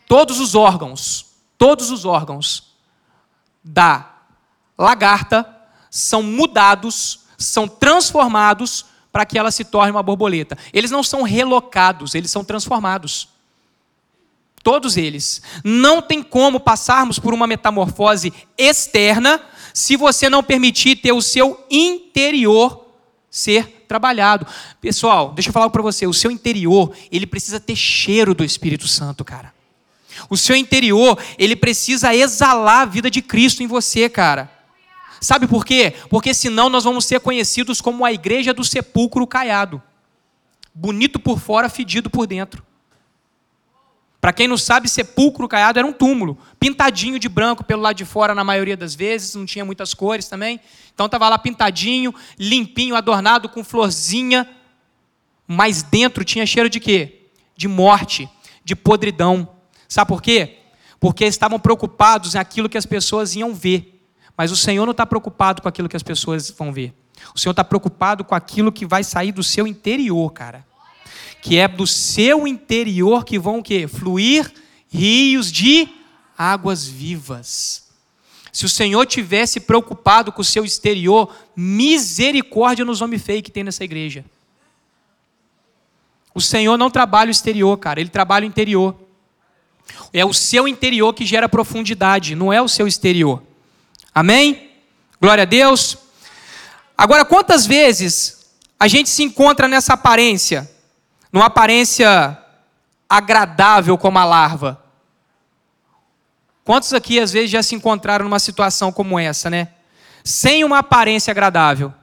[0.08, 2.76] Todos os órgãos, todos os órgãos
[3.64, 4.12] da
[4.78, 5.48] lagarta
[5.90, 10.58] são mudados, são transformados para que ela se torne uma borboleta.
[10.74, 13.28] Eles não são relocados, eles são transformados.
[14.64, 15.42] Todos eles.
[15.64, 19.42] Não tem como passarmos por uma metamorfose externa
[19.74, 22.86] se você não permitir ter o seu interior
[23.30, 24.46] ser trabalhado.
[24.80, 28.88] Pessoal, deixa eu falar para você, o seu interior, ele precisa ter cheiro do Espírito
[28.88, 29.54] Santo, cara.
[30.30, 34.50] O seu interior, ele precisa exalar a vida de Cristo em você, cara.
[35.20, 35.94] Sabe por quê?
[36.10, 39.82] Porque senão nós vamos ser conhecidos como a igreja do sepulcro caiado.
[40.74, 42.64] Bonito por fora, fedido por dentro.
[44.22, 48.06] Para quem não sabe, sepulcro caiado era um túmulo, pintadinho de branco pelo lado de
[48.06, 50.60] fora na maioria das vezes, não tinha muitas cores também.
[50.94, 54.48] Então estava lá pintadinho, limpinho, adornado com florzinha,
[55.48, 57.30] mas dentro tinha cheiro de quê?
[57.58, 58.30] De morte,
[58.64, 59.51] de podridão.
[59.92, 60.58] Sabe por quê?
[61.00, 64.04] Porque estavam preocupados em aquilo que as pessoas iam ver.
[64.38, 66.94] Mas o Senhor não está preocupado com aquilo que as pessoas vão ver.
[67.36, 70.66] O Senhor está preocupado com aquilo que vai sair do seu interior, cara
[71.42, 73.88] que é do seu interior que vão o quê?
[73.88, 74.54] Fluir
[74.88, 75.90] rios de
[76.38, 77.90] águas vivas.
[78.54, 83.64] Se o Senhor tivesse preocupado com o seu exterior, misericórdia nos homens feios que tem
[83.64, 84.24] nessa igreja.
[86.34, 88.96] O Senhor não trabalha o exterior, cara, ele trabalha o interior.
[90.14, 93.42] É o seu interior que gera profundidade, não é o seu exterior.
[94.14, 94.72] Amém?
[95.22, 95.98] Glória a Deus.
[96.98, 100.70] Agora, quantas vezes a gente se encontra nessa aparência?
[101.32, 102.38] numa aparência
[103.10, 104.84] agradável como a larva.
[106.64, 109.70] Quantos aqui às vezes já se encontraram numa situação como essa, né?
[110.24, 111.94] Sem uma aparência agradável,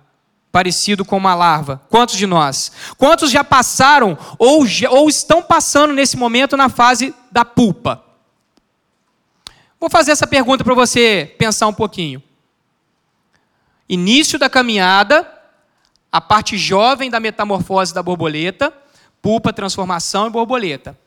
[0.51, 1.81] parecido com uma larva.
[1.89, 2.73] Quantos de nós?
[2.97, 8.05] Quantos já passaram ou, ou estão passando nesse momento na fase da pulpa?
[9.81, 12.23] Vou fazer essa pergunta para você pensar um pouquinho.
[13.89, 15.27] Início da caminhada,
[16.11, 18.73] a parte jovem da metamorfose da borboleta,
[19.21, 20.99] Pulpa, transformação e borboleta.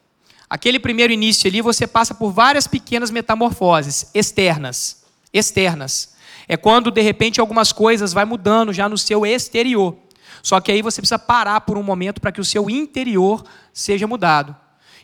[0.50, 5.04] Aquele primeiro início ali, você passa por várias pequenas metamorfoses externas.
[5.34, 6.14] Externas.
[6.52, 9.96] É quando, de repente, algumas coisas vai mudando já no seu exterior.
[10.44, 14.06] Só que aí você precisa parar por um momento para que o seu interior seja
[14.06, 14.54] mudado.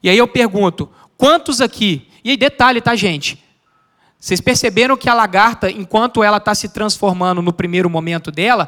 [0.03, 2.09] E aí eu pergunto: quantos aqui?
[2.21, 3.41] E aí, detalhe, tá, gente?
[4.19, 8.67] Vocês perceberam que a lagarta, enquanto ela está se transformando no primeiro momento dela,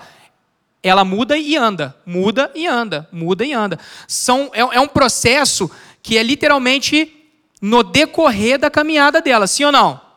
[0.82, 3.78] ela muda e anda, muda e anda, muda e anda.
[4.08, 5.70] São, é, é um processo
[6.02, 7.14] que é literalmente
[7.62, 10.08] no decorrer da caminhada dela, sim ou não?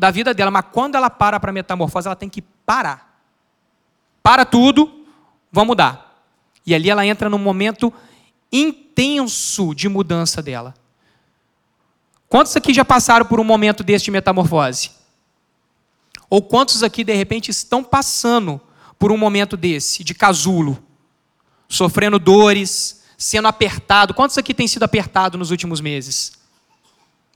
[0.00, 0.50] Da vida dela.
[0.50, 3.20] Mas quando ela para para metamorfose, ela tem que parar.
[4.22, 5.04] Para tudo,
[5.52, 6.24] vamos mudar.
[6.64, 7.92] E ali ela entra num momento
[8.50, 10.74] intenso de mudança dela.
[12.30, 14.90] Quantos aqui já passaram por um momento desse de metamorfose?
[16.30, 18.58] Ou quantos aqui, de repente, estão passando
[18.98, 20.82] por um momento desse, de casulo,
[21.68, 24.14] sofrendo dores, sendo apertado.
[24.14, 26.32] Quantos aqui têm sido apertado nos últimos meses?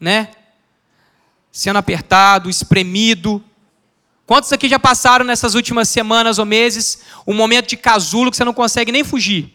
[0.00, 0.30] Né?
[1.54, 3.42] Sendo apertado, espremido.
[4.26, 8.44] Quantos aqui já passaram nessas últimas semanas ou meses um momento de casulo que você
[8.44, 9.54] não consegue nem fugir?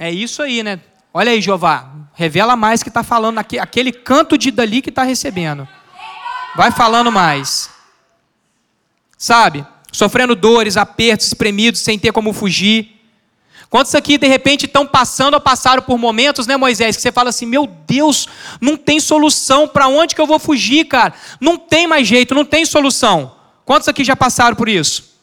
[0.00, 0.80] É isso aí, né?
[1.12, 1.92] Olha aí, Jeová.
[2.14, 5.68] Revela mais que está falando, aquele canto de dali que está recebendo.
[6.56, 7.68] Vai falando mais
[9.18, 9.66] sabe?
[9.90, 12.97] Sofrendo dores, apertos, espremidos, sem ter como fugir.
[13.70, 17.28] Quantos aqui de repente estão passando ou passaram por momentos, né, Moisés, que você fala
[17.28, 18.26] assim: meu Deus,
[18.60, 21.12] não tem solução, para onde que eu vou fugir, cara?
[21.40, 23.36] Não tem mais jeito, não tem solução.
[23.64, 25.16] Quantos aqui já passaram por isso?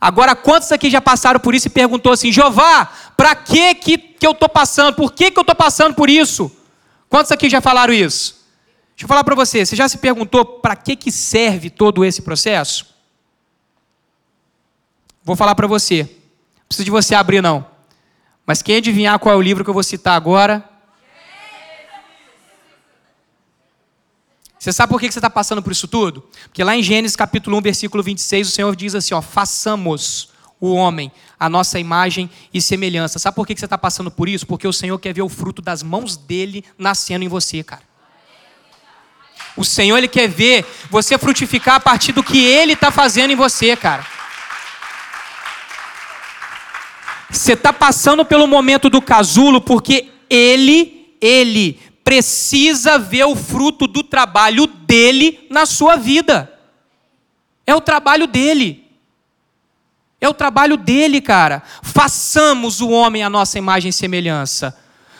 [0.00, 4.26] Agora, quantos aqui já passaram por isso e perguntou assim: Jeová, para que, que que
[4.26, 4.94] eu estou passando?
[4.94, 6.50] Por que, que eu estou passando por isso?
[7.08, 8.46] Quantos aqui já falaram isso?
[8.90, 12.22] Deixa eu falar para você, você já se perguntou para que, que serve todo esse
[12.22, 12.86] processo?
[15.22, 16.17] Vou falar para você.
[16.68, 17.66] Não precisa de você abrir, não.
[18.46, 20.62] Mas quem adivinhar qual é o livro que eu vou citar agora?
[24.58, 26.22] Você sabe por que você está passando por isso tudo?
[26.44, 30.28] Porque lá em Gênesis capítulo 1, versículo 26, o Senhor diz assim: ó, façamos
[30.60, 33.18] o homem a nossa imagem e semelhança.
[33.18, 34.46] Sabe por que você está passando por isso?
[34.46, 37.88] Porque o Senhor quer ver o fruto das mãos dele nascendo em você, cara.
[39.56, 43.36] O Senhor, Ele quer ver você frutificar a partir do que Ele está fazendo em
[43.36, 44.17] você, cara.
[47.30, 54.02] Você está passando pelo momento do casulo porque Ele, Ele precisa ver o fruto do
[54.02, 56.50] trabalho dele na sua vida.
[57.66, 58.84] É o trabalho dele.
[60.20, 61.62] É o trabalho dele, cara.
[61.82, 64.74] Façamos o homem a nossa imagem e semelhança.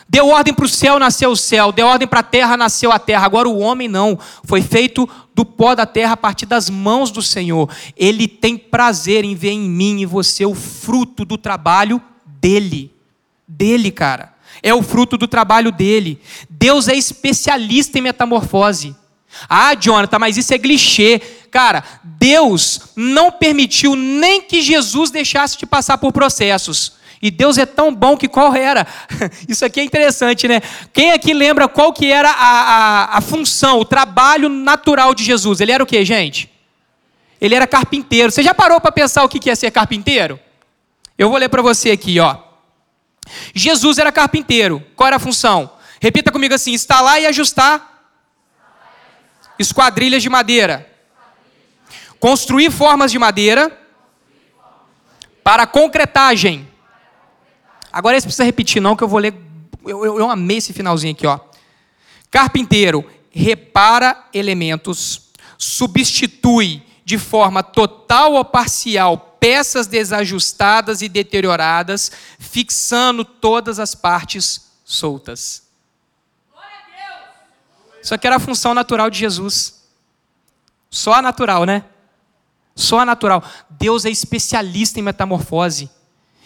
[0.09, 1.71] Deu ordem para o céu, nasceu o céu.
[1.71, 3.27] Deu ordem para a terra, nasceu a terra.
[3.27, 4.18] Agora o homem não.
[4.42, 7.68] Foi feito do pó da terra a partir das mãos do Senhor.
[7.94, 12.00] Ele tem prazer em ver em mim e você o fruto do trabalho
[12.40, 12.90] dele.
[13.46, 14.35] Dele, cara.
[14.63, 16.19] É o fruto do trabalho dele.
[16.48, 18.96] Deus é especialista em metamorfose.
[19.46, 21.21] Ah, Jonathan, mas isso é clichê.
[21.50, 26.98] Cara, Deus não permitiu nem que Jesus deixasse de passar por processos.
[27.21, 28.87] E Deus é tão bom que qual era?
[29.48, 30.60] Isso aqui é interessante, né?
[30.92, 35.60] Quem aqui lembra qual que era a, a, a função, o trabalho natural de Jesus?
[35.60, 36.50] Ele era o que, gente?
[37.40, 38.31] Ele era carpinteiro.
[38.31, 40.38] Você já parou para pensar o que é ser carpinteiro?
[41.16, 42.37] Eu vou ler para você aqui, ó.
[43.54, 44.85] Jesus era carpinteiro.
[44.94, 45.71] Qual era a função?
[46.00, 48.12] Repita comigo assim: instalar e ajustar
[49.58, 50.88] esquadrilhas de madeira.
[52.21, 53.77] Construir formas de madeira
[55.42, 56.67] para concretagem.
[57.92, 59.34] Agora esse precisa repetir, não, que eu vou ler.
[59.86, 61.38] Eu, eu, eu amei esse finalzinho aqui, ó.
[62.30, 73.78] Carpinteiro repara elementos, substitui de forma total ou parcial peças desajustadas e deterioradas, fixando todas
[73.78, 75.62] as partes soltas.
[78.02, 79.84] Isso aqui era a função natural de Jesus.
[80.90, 81.84] Só a natural, né?
[82.74, 83.42] Só a natural.
[83.70, 85.90] Deus é especialista em metamorfose.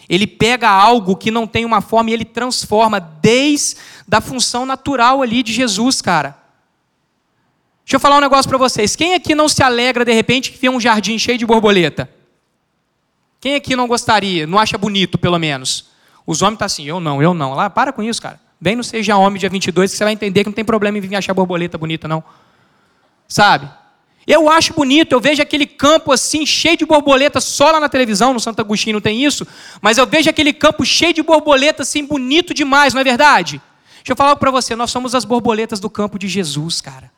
[0.08, 3.76] Ele pega algo que não tem uma forma e ele transforma desde
[4.10, 6.36] a função natural ali de Jesus, cara.
[7.84, 8.94] Deixa eu falar um negócio para vocês.
[8.94, 12.08] Quem aqui não se alegra de repente que vê um jardim cheio de borboleta?
[13.40, 15.86] Quem aqui não gostaria, não acha bonito pelo menos?
[16.24, 17.54] Os homens estão tá assim, eu não, eu não.
[17.54, 18.40] Lá, para com isso, cara.
[18.60, 21.00] Bem no Seja Homem dia 22 que você vai entender que não tem problema em
[21.00, 22.22] vir achar borboleta bonita, não.
[23.26, 23.68] Sabe?
[24.26, 28.32] Eu acho bonito, eu vejo aquele campo assim, cheio de borboleta, só lá na televisão,
[28.32, 29.46] no Santo Agostinho não tem isso,
[29.80, 33.60] mas eu vejo aquele campo cheio de borboleta assim, bonito demais, não é verdade?
[33.96, 37.10] Deixa eu falar para você, nós somos as borboletas do campo de Jesus, cara.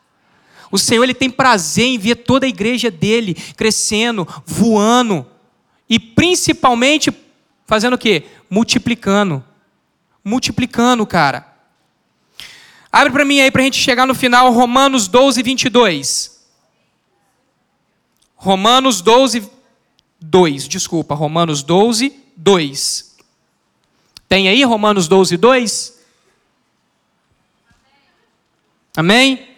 [0.71, 5.27] O Senhor ele tem prazer em ver toda a igreja dele crescendo, voando
[5.89, 7.13] e principalmente
[7.67, 8.25] fazendo o quê?
[8.49, 9.45] Multiplicando
[10.25, 11.47] multiplicando, cara.
[12.91, 16.34] Abre para mim aí para a gente chegar no final, Romanos 12, 22.
[18.45, 19.51] Romanos 12,
[20.21, 23.17] 2, desculpa, Romanos 12, 2.
[24.29, 25.99] Tem aí Romanos 12, 2?
[28.95, 29.49] Amém?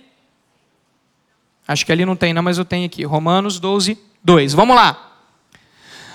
[1.66, 3.02] Acho que ali não tem, não, mas eu tenho aqui.
[3.02, 4.54] Romanos 12, 2.
[4.54, 5.18] Vamos lá.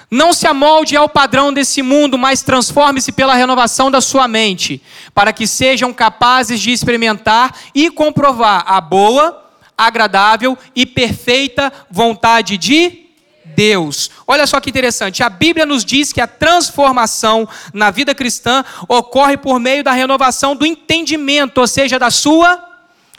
[0.09, 4.81] Não se amolde ao padrão desse mundo, mas transforme-se pela renovação da sua mente,
[5.13, 9.50] para que sejam capazes de experimentar e comprovar a boa,
[9.85, 13.07] agradável e perfeita vontade de
[13.55, 14.09] Deus.
[14.25, 19.37] Olha só que interessante, a Bíblia nos diz que a transformação na vida cristã ocorre
[19.37, 22.70] por meio da renovação do entendimento, ou seja, da sua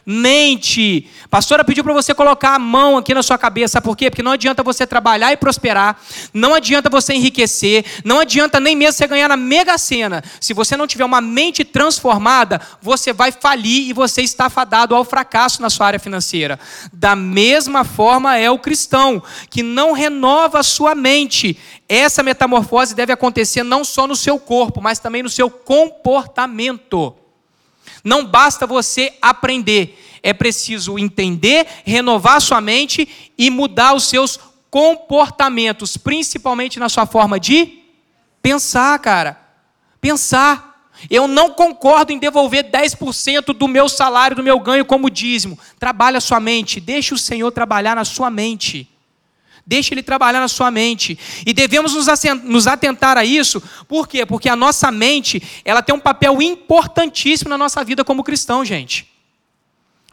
[0.05, 1.09] mente.
[1.31, 4.11] Pastora pediu para você colocar a mão aqui na sua cabeça, por quê?
[4.11, 5.99] Porque não adianta você trabalhar e prosperar,
[6.35, 10.23] não adianta você enriquecer, não adianta nem mesmo você ganhar na mega sena.
[10.41, 15.05] Se você não tiver uma mente transformada, você vai falir e você está fadado ao
[15.05, 16.59] fracasso na sua área financeira.
[16.93, 21.59] Da mesma forma é o cristão, que não renova a sua mente.
[21.89, 27.22] Essa metamorfose deve acontecer não só no seu corpo, mas também no seu comportamento.
[28.05, 34.39] Não basta você aprender, é preciso entender, renovar sua mente e mudar os seus
[34.71, 37.81] comportamentos, principalmente na sua forma de
[38.41, 39.39] pensar, cara.
[40.01, 40.91] Pensar.
[41.11, 45.59] Eu não concordo em devolver 10% do meu salário, do meu ganho como dízimo.
[45.79, 48.92] Trabalha a sua mente, deixe o Senhor trabalhar na sua mente.
[49.65, 51.19] Deixe ele trabalhar na sua mente.
[51.47, 54.27] E devemos nos atentar a isso, por quê?
[54.27, 59.09] Porque a nossa mente, ela tem um papel importantíssimo na nossa vida como cristão, gente.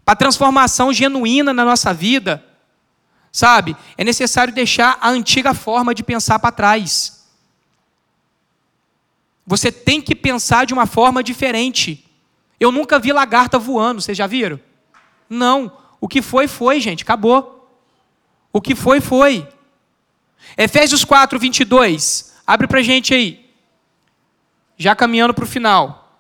[0.06, 2.44] Para transformação genuína na nossa vida,
[3.32, 3.76] sabe?
[3.98, 7.26] É necessário deixar a antiga forma de pensar para trás.
[9.46, 12.06] Você tem que pensar de uma forma diferente.
[12.60, 14.60] Eu nunca vi lagarta voando, vocês já viram?
[15.28, 15.72] Não.
[16.00, 17.59] O que foi, foi, gente, acabou.
[18.52, 19.48] O que foi, foi.
[20.58, 22.34] Efésios 4, 22.
[22.46, 23.46] Abre para a gente aí.
[24.78, 26.18] Já caminhando para o final.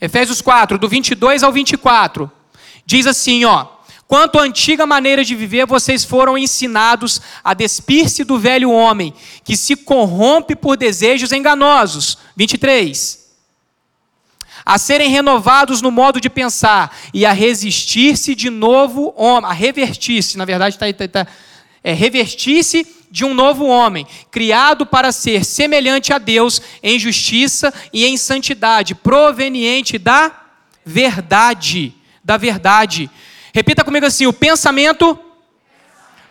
[0.00, 2.30] Efésios 4, do 22 ao 24.
[2.84, 3.68] Diz assim, ó.
[4.08, 9.56] Quanto à antiga maneira de viver, vocês foram ensinados a despir-se do velho homem, que
[9.56, 12.18] se corrompe por desejos enganosos.
[12.36, 13.21] 23
[14.64, 20.38] a serem renovados no modo de pensar e a resistir-se de novo homem, a revertir-se,
[20.38, 21.32] na verdade está tá, tá,
[21.82, 28.06] é revertir-se de um novo homem, criado para ser semelhante a Deus em justiça e
[28.06, 30.32] em santidade, proveniente da
[30.84, 31.94] verdade,
[32.24, 33.10] da verdade.
[33.52, 35.18] Repita comigo assim: o pensamento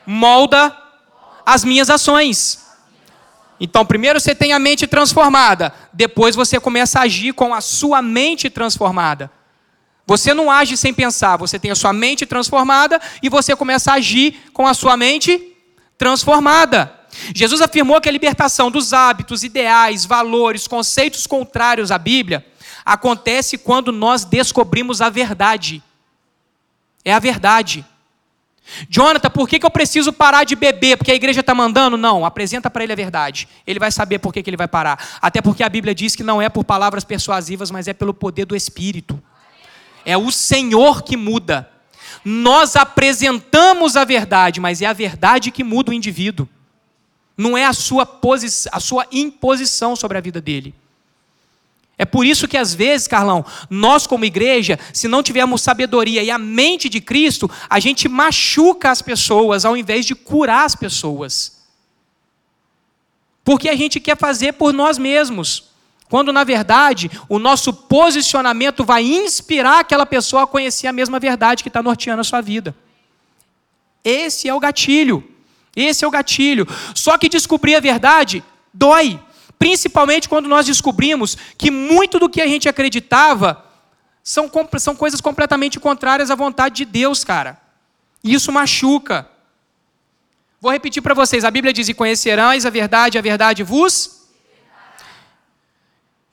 [0.05, 0.75] molda
[1.45, 2.60] as minhas ações.
[3.63, 8.01] Então, primeiro você tem a mente transformada, depois você começa a agir com a sua
[8.01, 9.29] mente transformada.
[10.07, 13.95] Você não age sem pensar, você tem a sua mente transformada e você começa a
[13.95, 15.55] agir com a sua mente
[15.95, 16.91] transformada.
[17.35, 22.43] Jesus afirmou que a libertação dos hábitos, ideais, valores, conceitos contrários à Bíblia
[22.83, 25.83] acontece quando nós descobrimos a verdade.
[27.05, 27.85] É a verdade.
[28.89, 30.97] Jonathan, por que, que eu preciso parar de beber?
[30.97, 31.97] Porque a igreja está mandando?
[31.97, 33.47] Não, apresenta para ele a verdade.
[33.65, 35.19] Ele vai saber por que, que ele vai parar.
[35.21, 38.45] Até porque a Bíblia diz que não é por palavras persuasivas, mas é pelo poder
[38.45, 39.21] do Espírito.
[40.05, 41.69] É o Senhor que muda.
[42.23, 46.47] Nós apresentamos a verdade, mas é a verdade que muda o indivíduo.
[47.37, 48.07] Não é a sua,
[48.71, 50.73] a sua imposição sobre a vida dele.
[52.01, 56.31] É por isso que às vezes, Carlão, nós como igreja, se não tivermos sabedoria e
[56.31, 61.61] a mente de Cristo, a gente machuca as pessoas ao invés de curar as pessoas.
[63.43, 65.65] Porque a gente quer fazer por nós mesmos.
[66.09, 71.61] Quando na verdade o nosso posicionamento vai inspirar aquela pessoa a conhecer a mesma verdade
[71.61, 72.75] que está norteando a sua vida.
[74.03, 75.23] Esse é o gatilho.
[75.75, 76.67] Esse é o gatilho.
[76.95, 78.43] Só que descobrir a verdade
[78.73, 79.19] dói.
[79.61, 83.63] Principalmente quando nós descobrimos que muito do que a gente acreditava
[84.23, 84.49] são,
[84.79, 87.61] são coisas completamente contrárias à vontade de Deus, cara.
[88.23, 89.29] E isso machuca.
[90.59, 94.21] Vou repetir para vocês: a Bíblia diz: E conhecerás a verdade, a verdade vos.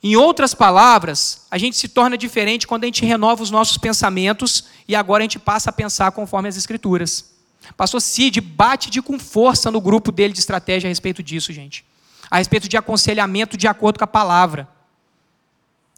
[0.01, 4.69] Em outras palavras, a gente se torna diferente quando a gente renova os nossos pensamentos
[4.87, 7.31] e agora a gente passa a pensar conforme as Escrituras.
[7.77, 11.85] Pastor Cid bate de com força no grupo dele de estratégia a respeito disso, gente
[12.29, 14.67] a respeito de aconselhamento de acordo com a palavra.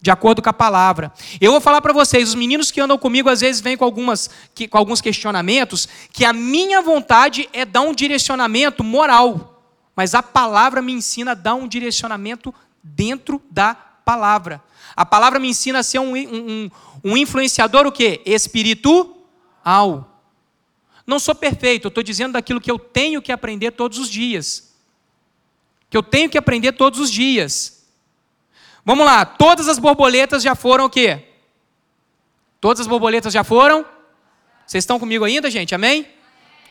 [0.01, 1.11] De acordo com a palavra.
[1.39, 4.29] Eu vou falar para vocês, os meninos que andam comigo às vezes vêm com, algumas,
[4.55, 9.63] que, com alguns questionamentos, que a minha vontade é dar um direcionamento moral.
[9.95, 14.63] Mas a palavra me ensina a dar um direcionamento dentro da palavra.
[14.95, 16.71] A palavra me ensina a ser um, um,
[17.03, 18.21] um influenciador o quê?
[18.25, 20.07] Espiritual.
[21.05, 24.70] Não sou perfeito, estou dizendo daquilo que eu tenho que aprender todos os dias
[25.91, 27.85] que eu tenho que aprender todos os dias.
[28.85, 31.25] Vamos lá, todas as borboletas já foram o quê?
[32.61, 33.85] Todas as borboletas já foram?
[34.65, 35.75] Vocês estão comigo ainda, gente?
[35.75, 36.07] Amém?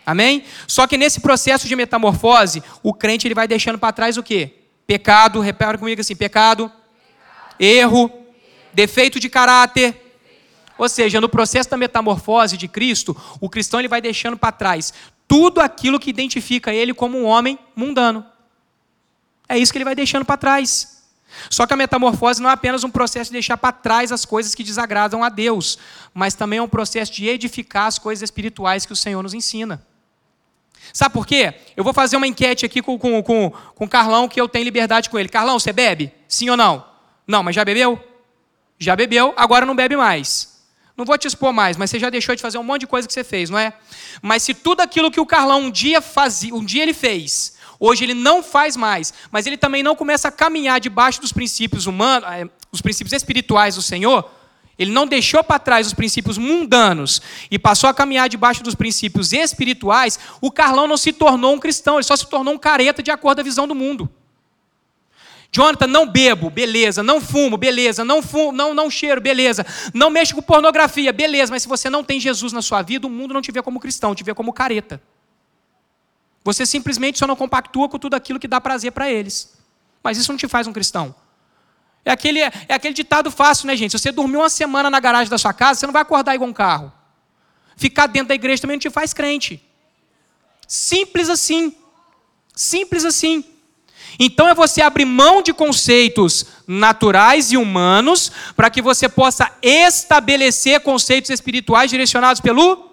[0.07, 0.43] Amém?
[0.67, 4.55] Só que nesse processo de metamorfose, o crente ele vai deixando para trás o quê?
[4.87, 6.81] Pecado, repara comigo assim, pecado, pecado.
[7.61, 8.27] Erro, erro,
[8.73, 10.15] defeito de caráter.
[10.79, 14.95] Ou seja, no processo da metamorfose de Cristo, o cristão ele vai deixando para trás
[15.29, 18.25] tudo aquilo que identifica ele como um homem mundano.
[19.51, 21.03] É isso que ele vai deixando para trás.
[21.51, 24.55] Só que a metamorfose não é apenas um processo de deixar para trás as coisas
[24.55, 25.77] que desagradam a Deus,
[26.15, 29.85] mas também é um processo de edificar as coisas espirituais que o Senhor nos ensina.
[30.93, 31.55] Sabe por quê?
[31.77, 34.65] Eu vou fazer uma enquete aqui com, com, com, com o Carlão, que eu tenho
[34.65, 35.29] liberdade com ele.
[35.29, 36.13] Carlão, você bebe?
[36.29, 36.87] Sim ou não?
[37.27, 37.99] Não, mas já bebeu?
[38.79, 40.61] Já bebeu, agora não bebe mais.
[40.97, 43.09] Não vou te expor mais, mas você já deixou de fazer um monte de coisa
[43.09, 43.73] que você fez, não é?
[44.23, 48.05] Mas se tudo aquilo que o Carlão um dia fazia, um dia ele fez, Hoje
[48.05, 52.29] ele não faz mais, mas ele também não começa a caminhar debaixo dos princípios humanos,
[52.31, 54.31] eh, os princípios espirituais do Senhor.
[54.79, 57.21] Ele não deixou para trás os princípios mundanos
[57.51, 60.19] e passou a caminhar debaixo dos princípios espirituais.
[60.43, 63.37] O Carlão não se tornou um cristão, ele só se tornou um careta de acordo
[63.37, 64.11] com a visão do mundo.
[65.53, 67.03] Jonathan, não bebo, beleza.
[67.03, 68.05] Não fumo, beleza.
[68.05, 69.67] Não fumo, não, não cheiro, beleza.
[69.93, 71.51] Não mexo com pornografia, beleza.
[71.51, 73.81] Mas se você não tem Jesus na sua vida, o mundo não te vê como
[73.81, 75.01] cristão, te vê como careta.
[76.43, 79.59] Você simplesmente só não compactua com tudo aquilo que dá prazer para eles.
[80.03, 81.15] Mas isso não te faz um cristão.
[82.05, 83.93] É aquele, é aquele ditado fácil, né, gente?
[83.93, 86.49] Se você dormir uma semana na garagem da sua casa, você não vai acordar igual
[86.49, 86.93] um carro.
[87.77, 89.63] Ficar dentro da igreja também não te faz crente.
[90.67, 91.75] Simples assim.
[92.55, 93.45] Simples assim.
[94.19, 100.81] Então é você abrir mão de conceitos naturais e humanos para que você possa estabelecer
[100.81, 102.91] conceitos espirituais direcionados pelo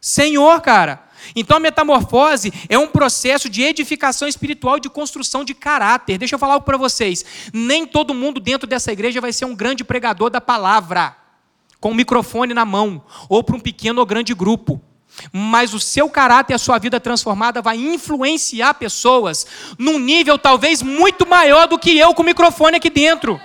[0.00, 1.09] Senhor, cara.
[1.34, 6.18] Então a metamorfose é um processo de edificação espiritual e de construção de caráter.
[6.18, 7.24] Deixa eu falar algo para vocês.
[7.52, 11.16] Nem todo mundo dentro dessa igreja vai ser um grande pregador da palavra,
[11.80, 14.80] com o microfone na mão, ou para um pequeno ou grande grupo.
[15.32, 19.46] Mas o seu caráter e a sua vida transformada vai influenciar pessoas
[19.78, 23.40] num nível talvez muito maior do que eu com o microfone aqui dentro.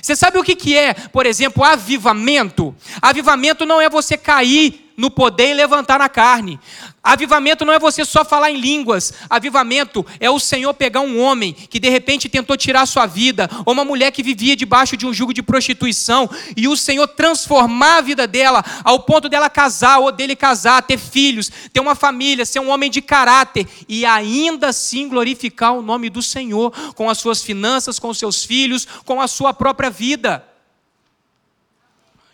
[0.00, 2.74] Você sabe o que é, por exemplo, avivamento?
[3.00, 6.58] Avivamento não é você cair no poder e levantar na carne.
[7.02, 9.12] Avivamento não é você só falar em línguas.
[9.28, 13.72] Avivamento é o Senhor pegar um homem que de repente tentou tirar sua vida, ou
[13.72, 18.00] uma mulher que vivia debaixo de um jugo de prostituição, e o Senhor transformar a
[18.02, 22.60] vida dela ao ponto dela casar, ou dele casar, ter filhos, ter uma família, ser
[22.60, 27.42] um homem de caráter, e ainda assim glorificar o nome do Senhor com as suas
[27.42, 30.51] finanças, com os seus filhos, com a sua própria vida.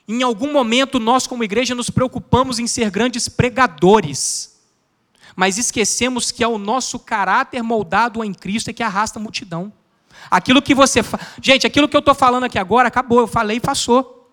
[0.09, 4.59] Em algum momento, nós, como igreja, nos preocupamos em ser grandes pregadores,
[5.37, 9.71] mas esquecemos que é o nosso caráter moldado em Cristo é que arrasta a multidão.
[10.31, 11.03] Aquilo que você.
[11.03, 11.21] Fa...
[11.43, 14.29] Gente, aquilo que eu estou falando aqui agora, acabou, eu falei e passou.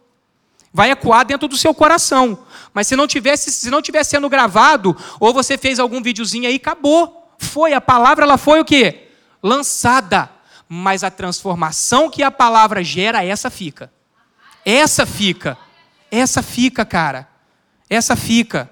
[0.74, 2.40] vai ecoar dentro do seu coração.
[2.74, 6.56] Mas se não tivesse, se não tivesse sendo gravado, ou você fez algum videozinho aí,
[6.56, 7.34] acabou.
[7.38, 9.10] Foi a palavra, ela foi o quê?
[9.44, 10.30] Lançada.
[10.68, 13.92] Mas a transformação que a palavra gera, essa fica.
[14.66, 15.58] Essa fica.
[16.16, 17.28] Essa fica, cara.
[17.90, 18.70] Essa fica.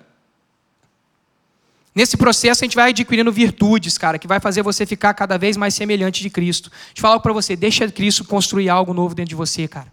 [1.93, 5.57] Nesse processo a gente vai adquirindo virtudes, cara, que vai fazer você ficar cada vez
[5.57, 6.69] mais semelhante de Cristo.
[6.69, 9.91] Deixa eu falar para você, deixa Cristo construir algo novo dentro de você, cara.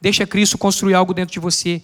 [0.00, 1.82] Deixa Cristo construir algo dentro de você.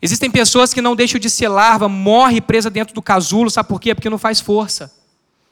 [0.00, 3.80] Existem pessoas que não deixam de ser larva, morre presa dentro do casulo, sabe por
[3.80, 3.94] quê?
[3.94, 4.92] Porque não faz força.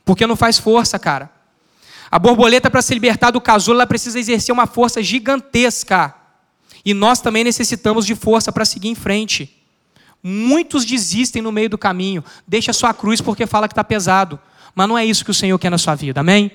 [0.05, 1.31] Porque não faz força, cara.
[2.11, 6.20] A borboleta, para se libertar do casulo, ela precisa exercer uma força gigantesca.
[6.85, 9.57] E nós também necessitamos de força para seguir em frente.
[10.23, 14.39] Muitos desistem no meio do caminho, deixa a sua cruz porque fala que está pesado.
[14.75, 16.51] Mas não é isso que o Senhor quer na sua vida, amém?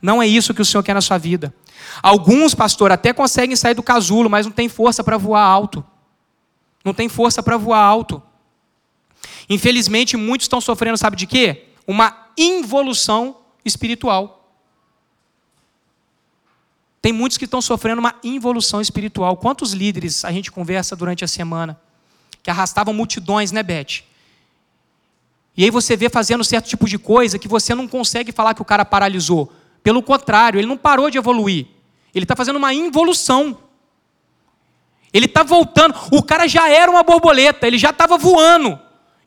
[0.00, 1.54] Não é isso que o Senhor quer na sua vida.
[2.02, 5.84] Alguns, pastor, até conseguem sair do casulo, mas não tem força para voar alto.
[6.84, 8.20] Não tem força para voar alto.
[9.48, 11.66] Infelizmente, muitos estão sofrendo, sabe de quê?
[11.86, 14.41] Uma involução espiritual.
[17.02, 19.36] Tem muitos que estão sofrendo uma involução espiritual.
[19.36, 21.78] Quantos líderes a gente conversa durante a semana?
[22.42, 24.02] que arrastavam multidões, né, Beth?
[25.56, 28.62] E aí você vê fazendo certo tipo de coisa que você não consegue falar que
[28.62, 29.52] o cara paralisou.
[29.82, 31.66] Pelo contrário, ele não parou de evoluir.
[32.14, 33.58] Ele está fazendo uma involução.
[35.12, 35.94] Ele está voltando.
[36.10, 38.78] O cara já era uma borboleta, ele já estava voando.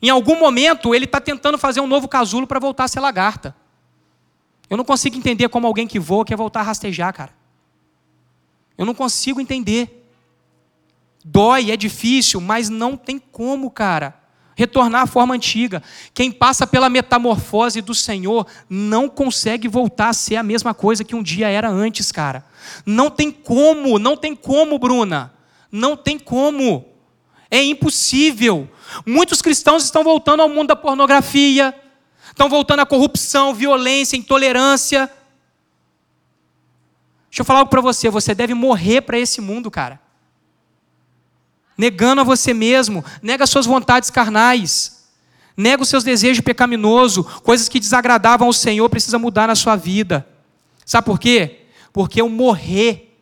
[0.02, 3.54] Em algum momento, ele está tentando fazer um novo casulo para voltar a ser lagarta.
[4.68, 7.32] Eu não consigo entender como alguém que voa quer voltar a rastejar, cara.
[8.76, 10.04] Eu não consigo entender.
[11.24, 14.14] Dói, é difícil, mas não tem como, cara.
[14.54, 15.82] Retornar à forma antiga.
[16.14, 21.14] Quem passa pela metamorfose do Senhor não consegue voltar a ser a mesma coisa que
[21.14, 22.44] um dia era antes, cara.
[22.86, 25.34] Não tem como, não tem como, Bruna.
[25.70, 26.86] Não tem como.
[27.50, 28.68] É impossível.
[29.04, 31.74] Muitos cristãos estão voltando ao mundo da pornografia,
[32.28, 35.10] estão voltando à corrupção, violência, intolerância.
[37.30, 40.00] Deixa eu falar algo para você: você deve morrer para esse mundo, cara
[41.76, 45.08] negando a você mesmo, nega suas vontades carnais,
[45.56, 50.26] nega os seus desejos pecaminosos, coisas que desagradavam ao Senhor, precisa mudar na sua vida.
[50.84, 51.66] Sabe por quê?
[51.92, 53.18] Porque o morrer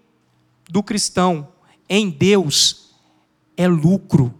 [0.68, 1.48] do cristão
[1.88, 2.90] em Deus
[3.56, 4.34] é lucro.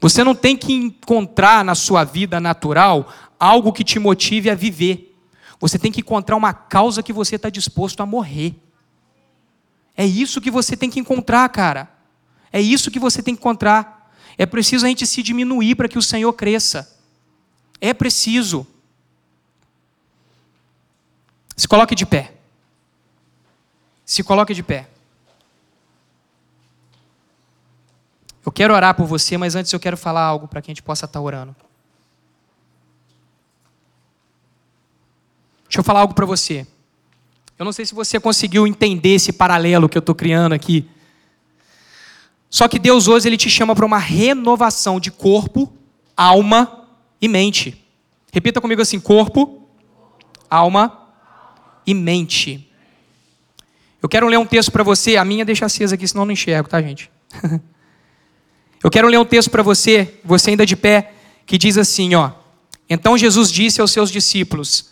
[0.00, 5.09] Você não tem que encontrar na sua vida natural algo que te motive a viver.
[5.60, 8.56] Você tem que encontrar uma causa que você está disposto a morrer.
[9.94, 11.88] É isso que você tem que encontrar, cara.
[12.50, 14.10] É isso que você tem que encontrar.
[14.38, 16.98] É preciso a gente se diminuir para que o Senhor cresça.
[17.78, 18.66] É preciso.
[21.54, 22.34] Se coloque de pé.
[24.06, 24.88] Se coloque de pé.
[28.44, 30.82] Eu quero orar por você, mas antes eu quero falar algo para que a gente
[30.82, 31.54] possa estar orando.
[35.80, 36.66] Eu falar algo para você.
[37.58, 40.88] Eu não sei se você conseguiu entender esse paralelo que eu estou criando aqui
[42.50, 45.72] só que Deus hoje ele te chama para uma renovação de corpo,
[46.16, 46.88] alma
[47.22, 47.80] e mente.
[48.32, 49.62] Repita comigo assim: corpo,
[50.50, 51.08] alma
[51.86, 52.68] e mente.
[54.02, 56.32] Eu quero ler um texto para você, a minha deixa acesa aqui, senão eu não
[56.32, 57.08] enxergo, tá, gente?
[58.82, 61.12] eu quero ler um texto para você, você ainda de pé,
[61.46, 62.32] que diz assim, ó:
[62.88, 64.89] Então Jesus disse aos seus discípulos: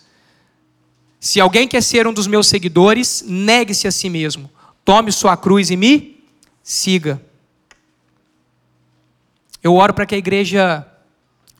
[1.20, 4.50] Se alguém quer ser um dos meus seguidores, negue-se a si mesmo,
[4.84, 6.22] tome sua cruz e me
[6.62, 7.20] siga.
[9.62, 10.86] Eu oro para que a igreja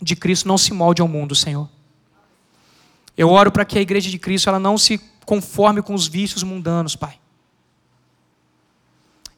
[0.01, 1.69] de Cristo não se molde ao mundo, Senhor.
[3.17, 6.45] Eu oro para que a igreja de Cristo ela não se conforme com os vícios
[6.45, 7.19] mundanos, Pai.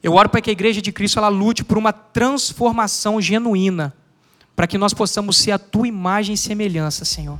[0.03, 3.95] Eu oro para que a igreja de Cristo ela lute por uma transformação genuína,
[4.55, 7.39] para que nós possamos ser a tua imagem e semelhança, Senhor.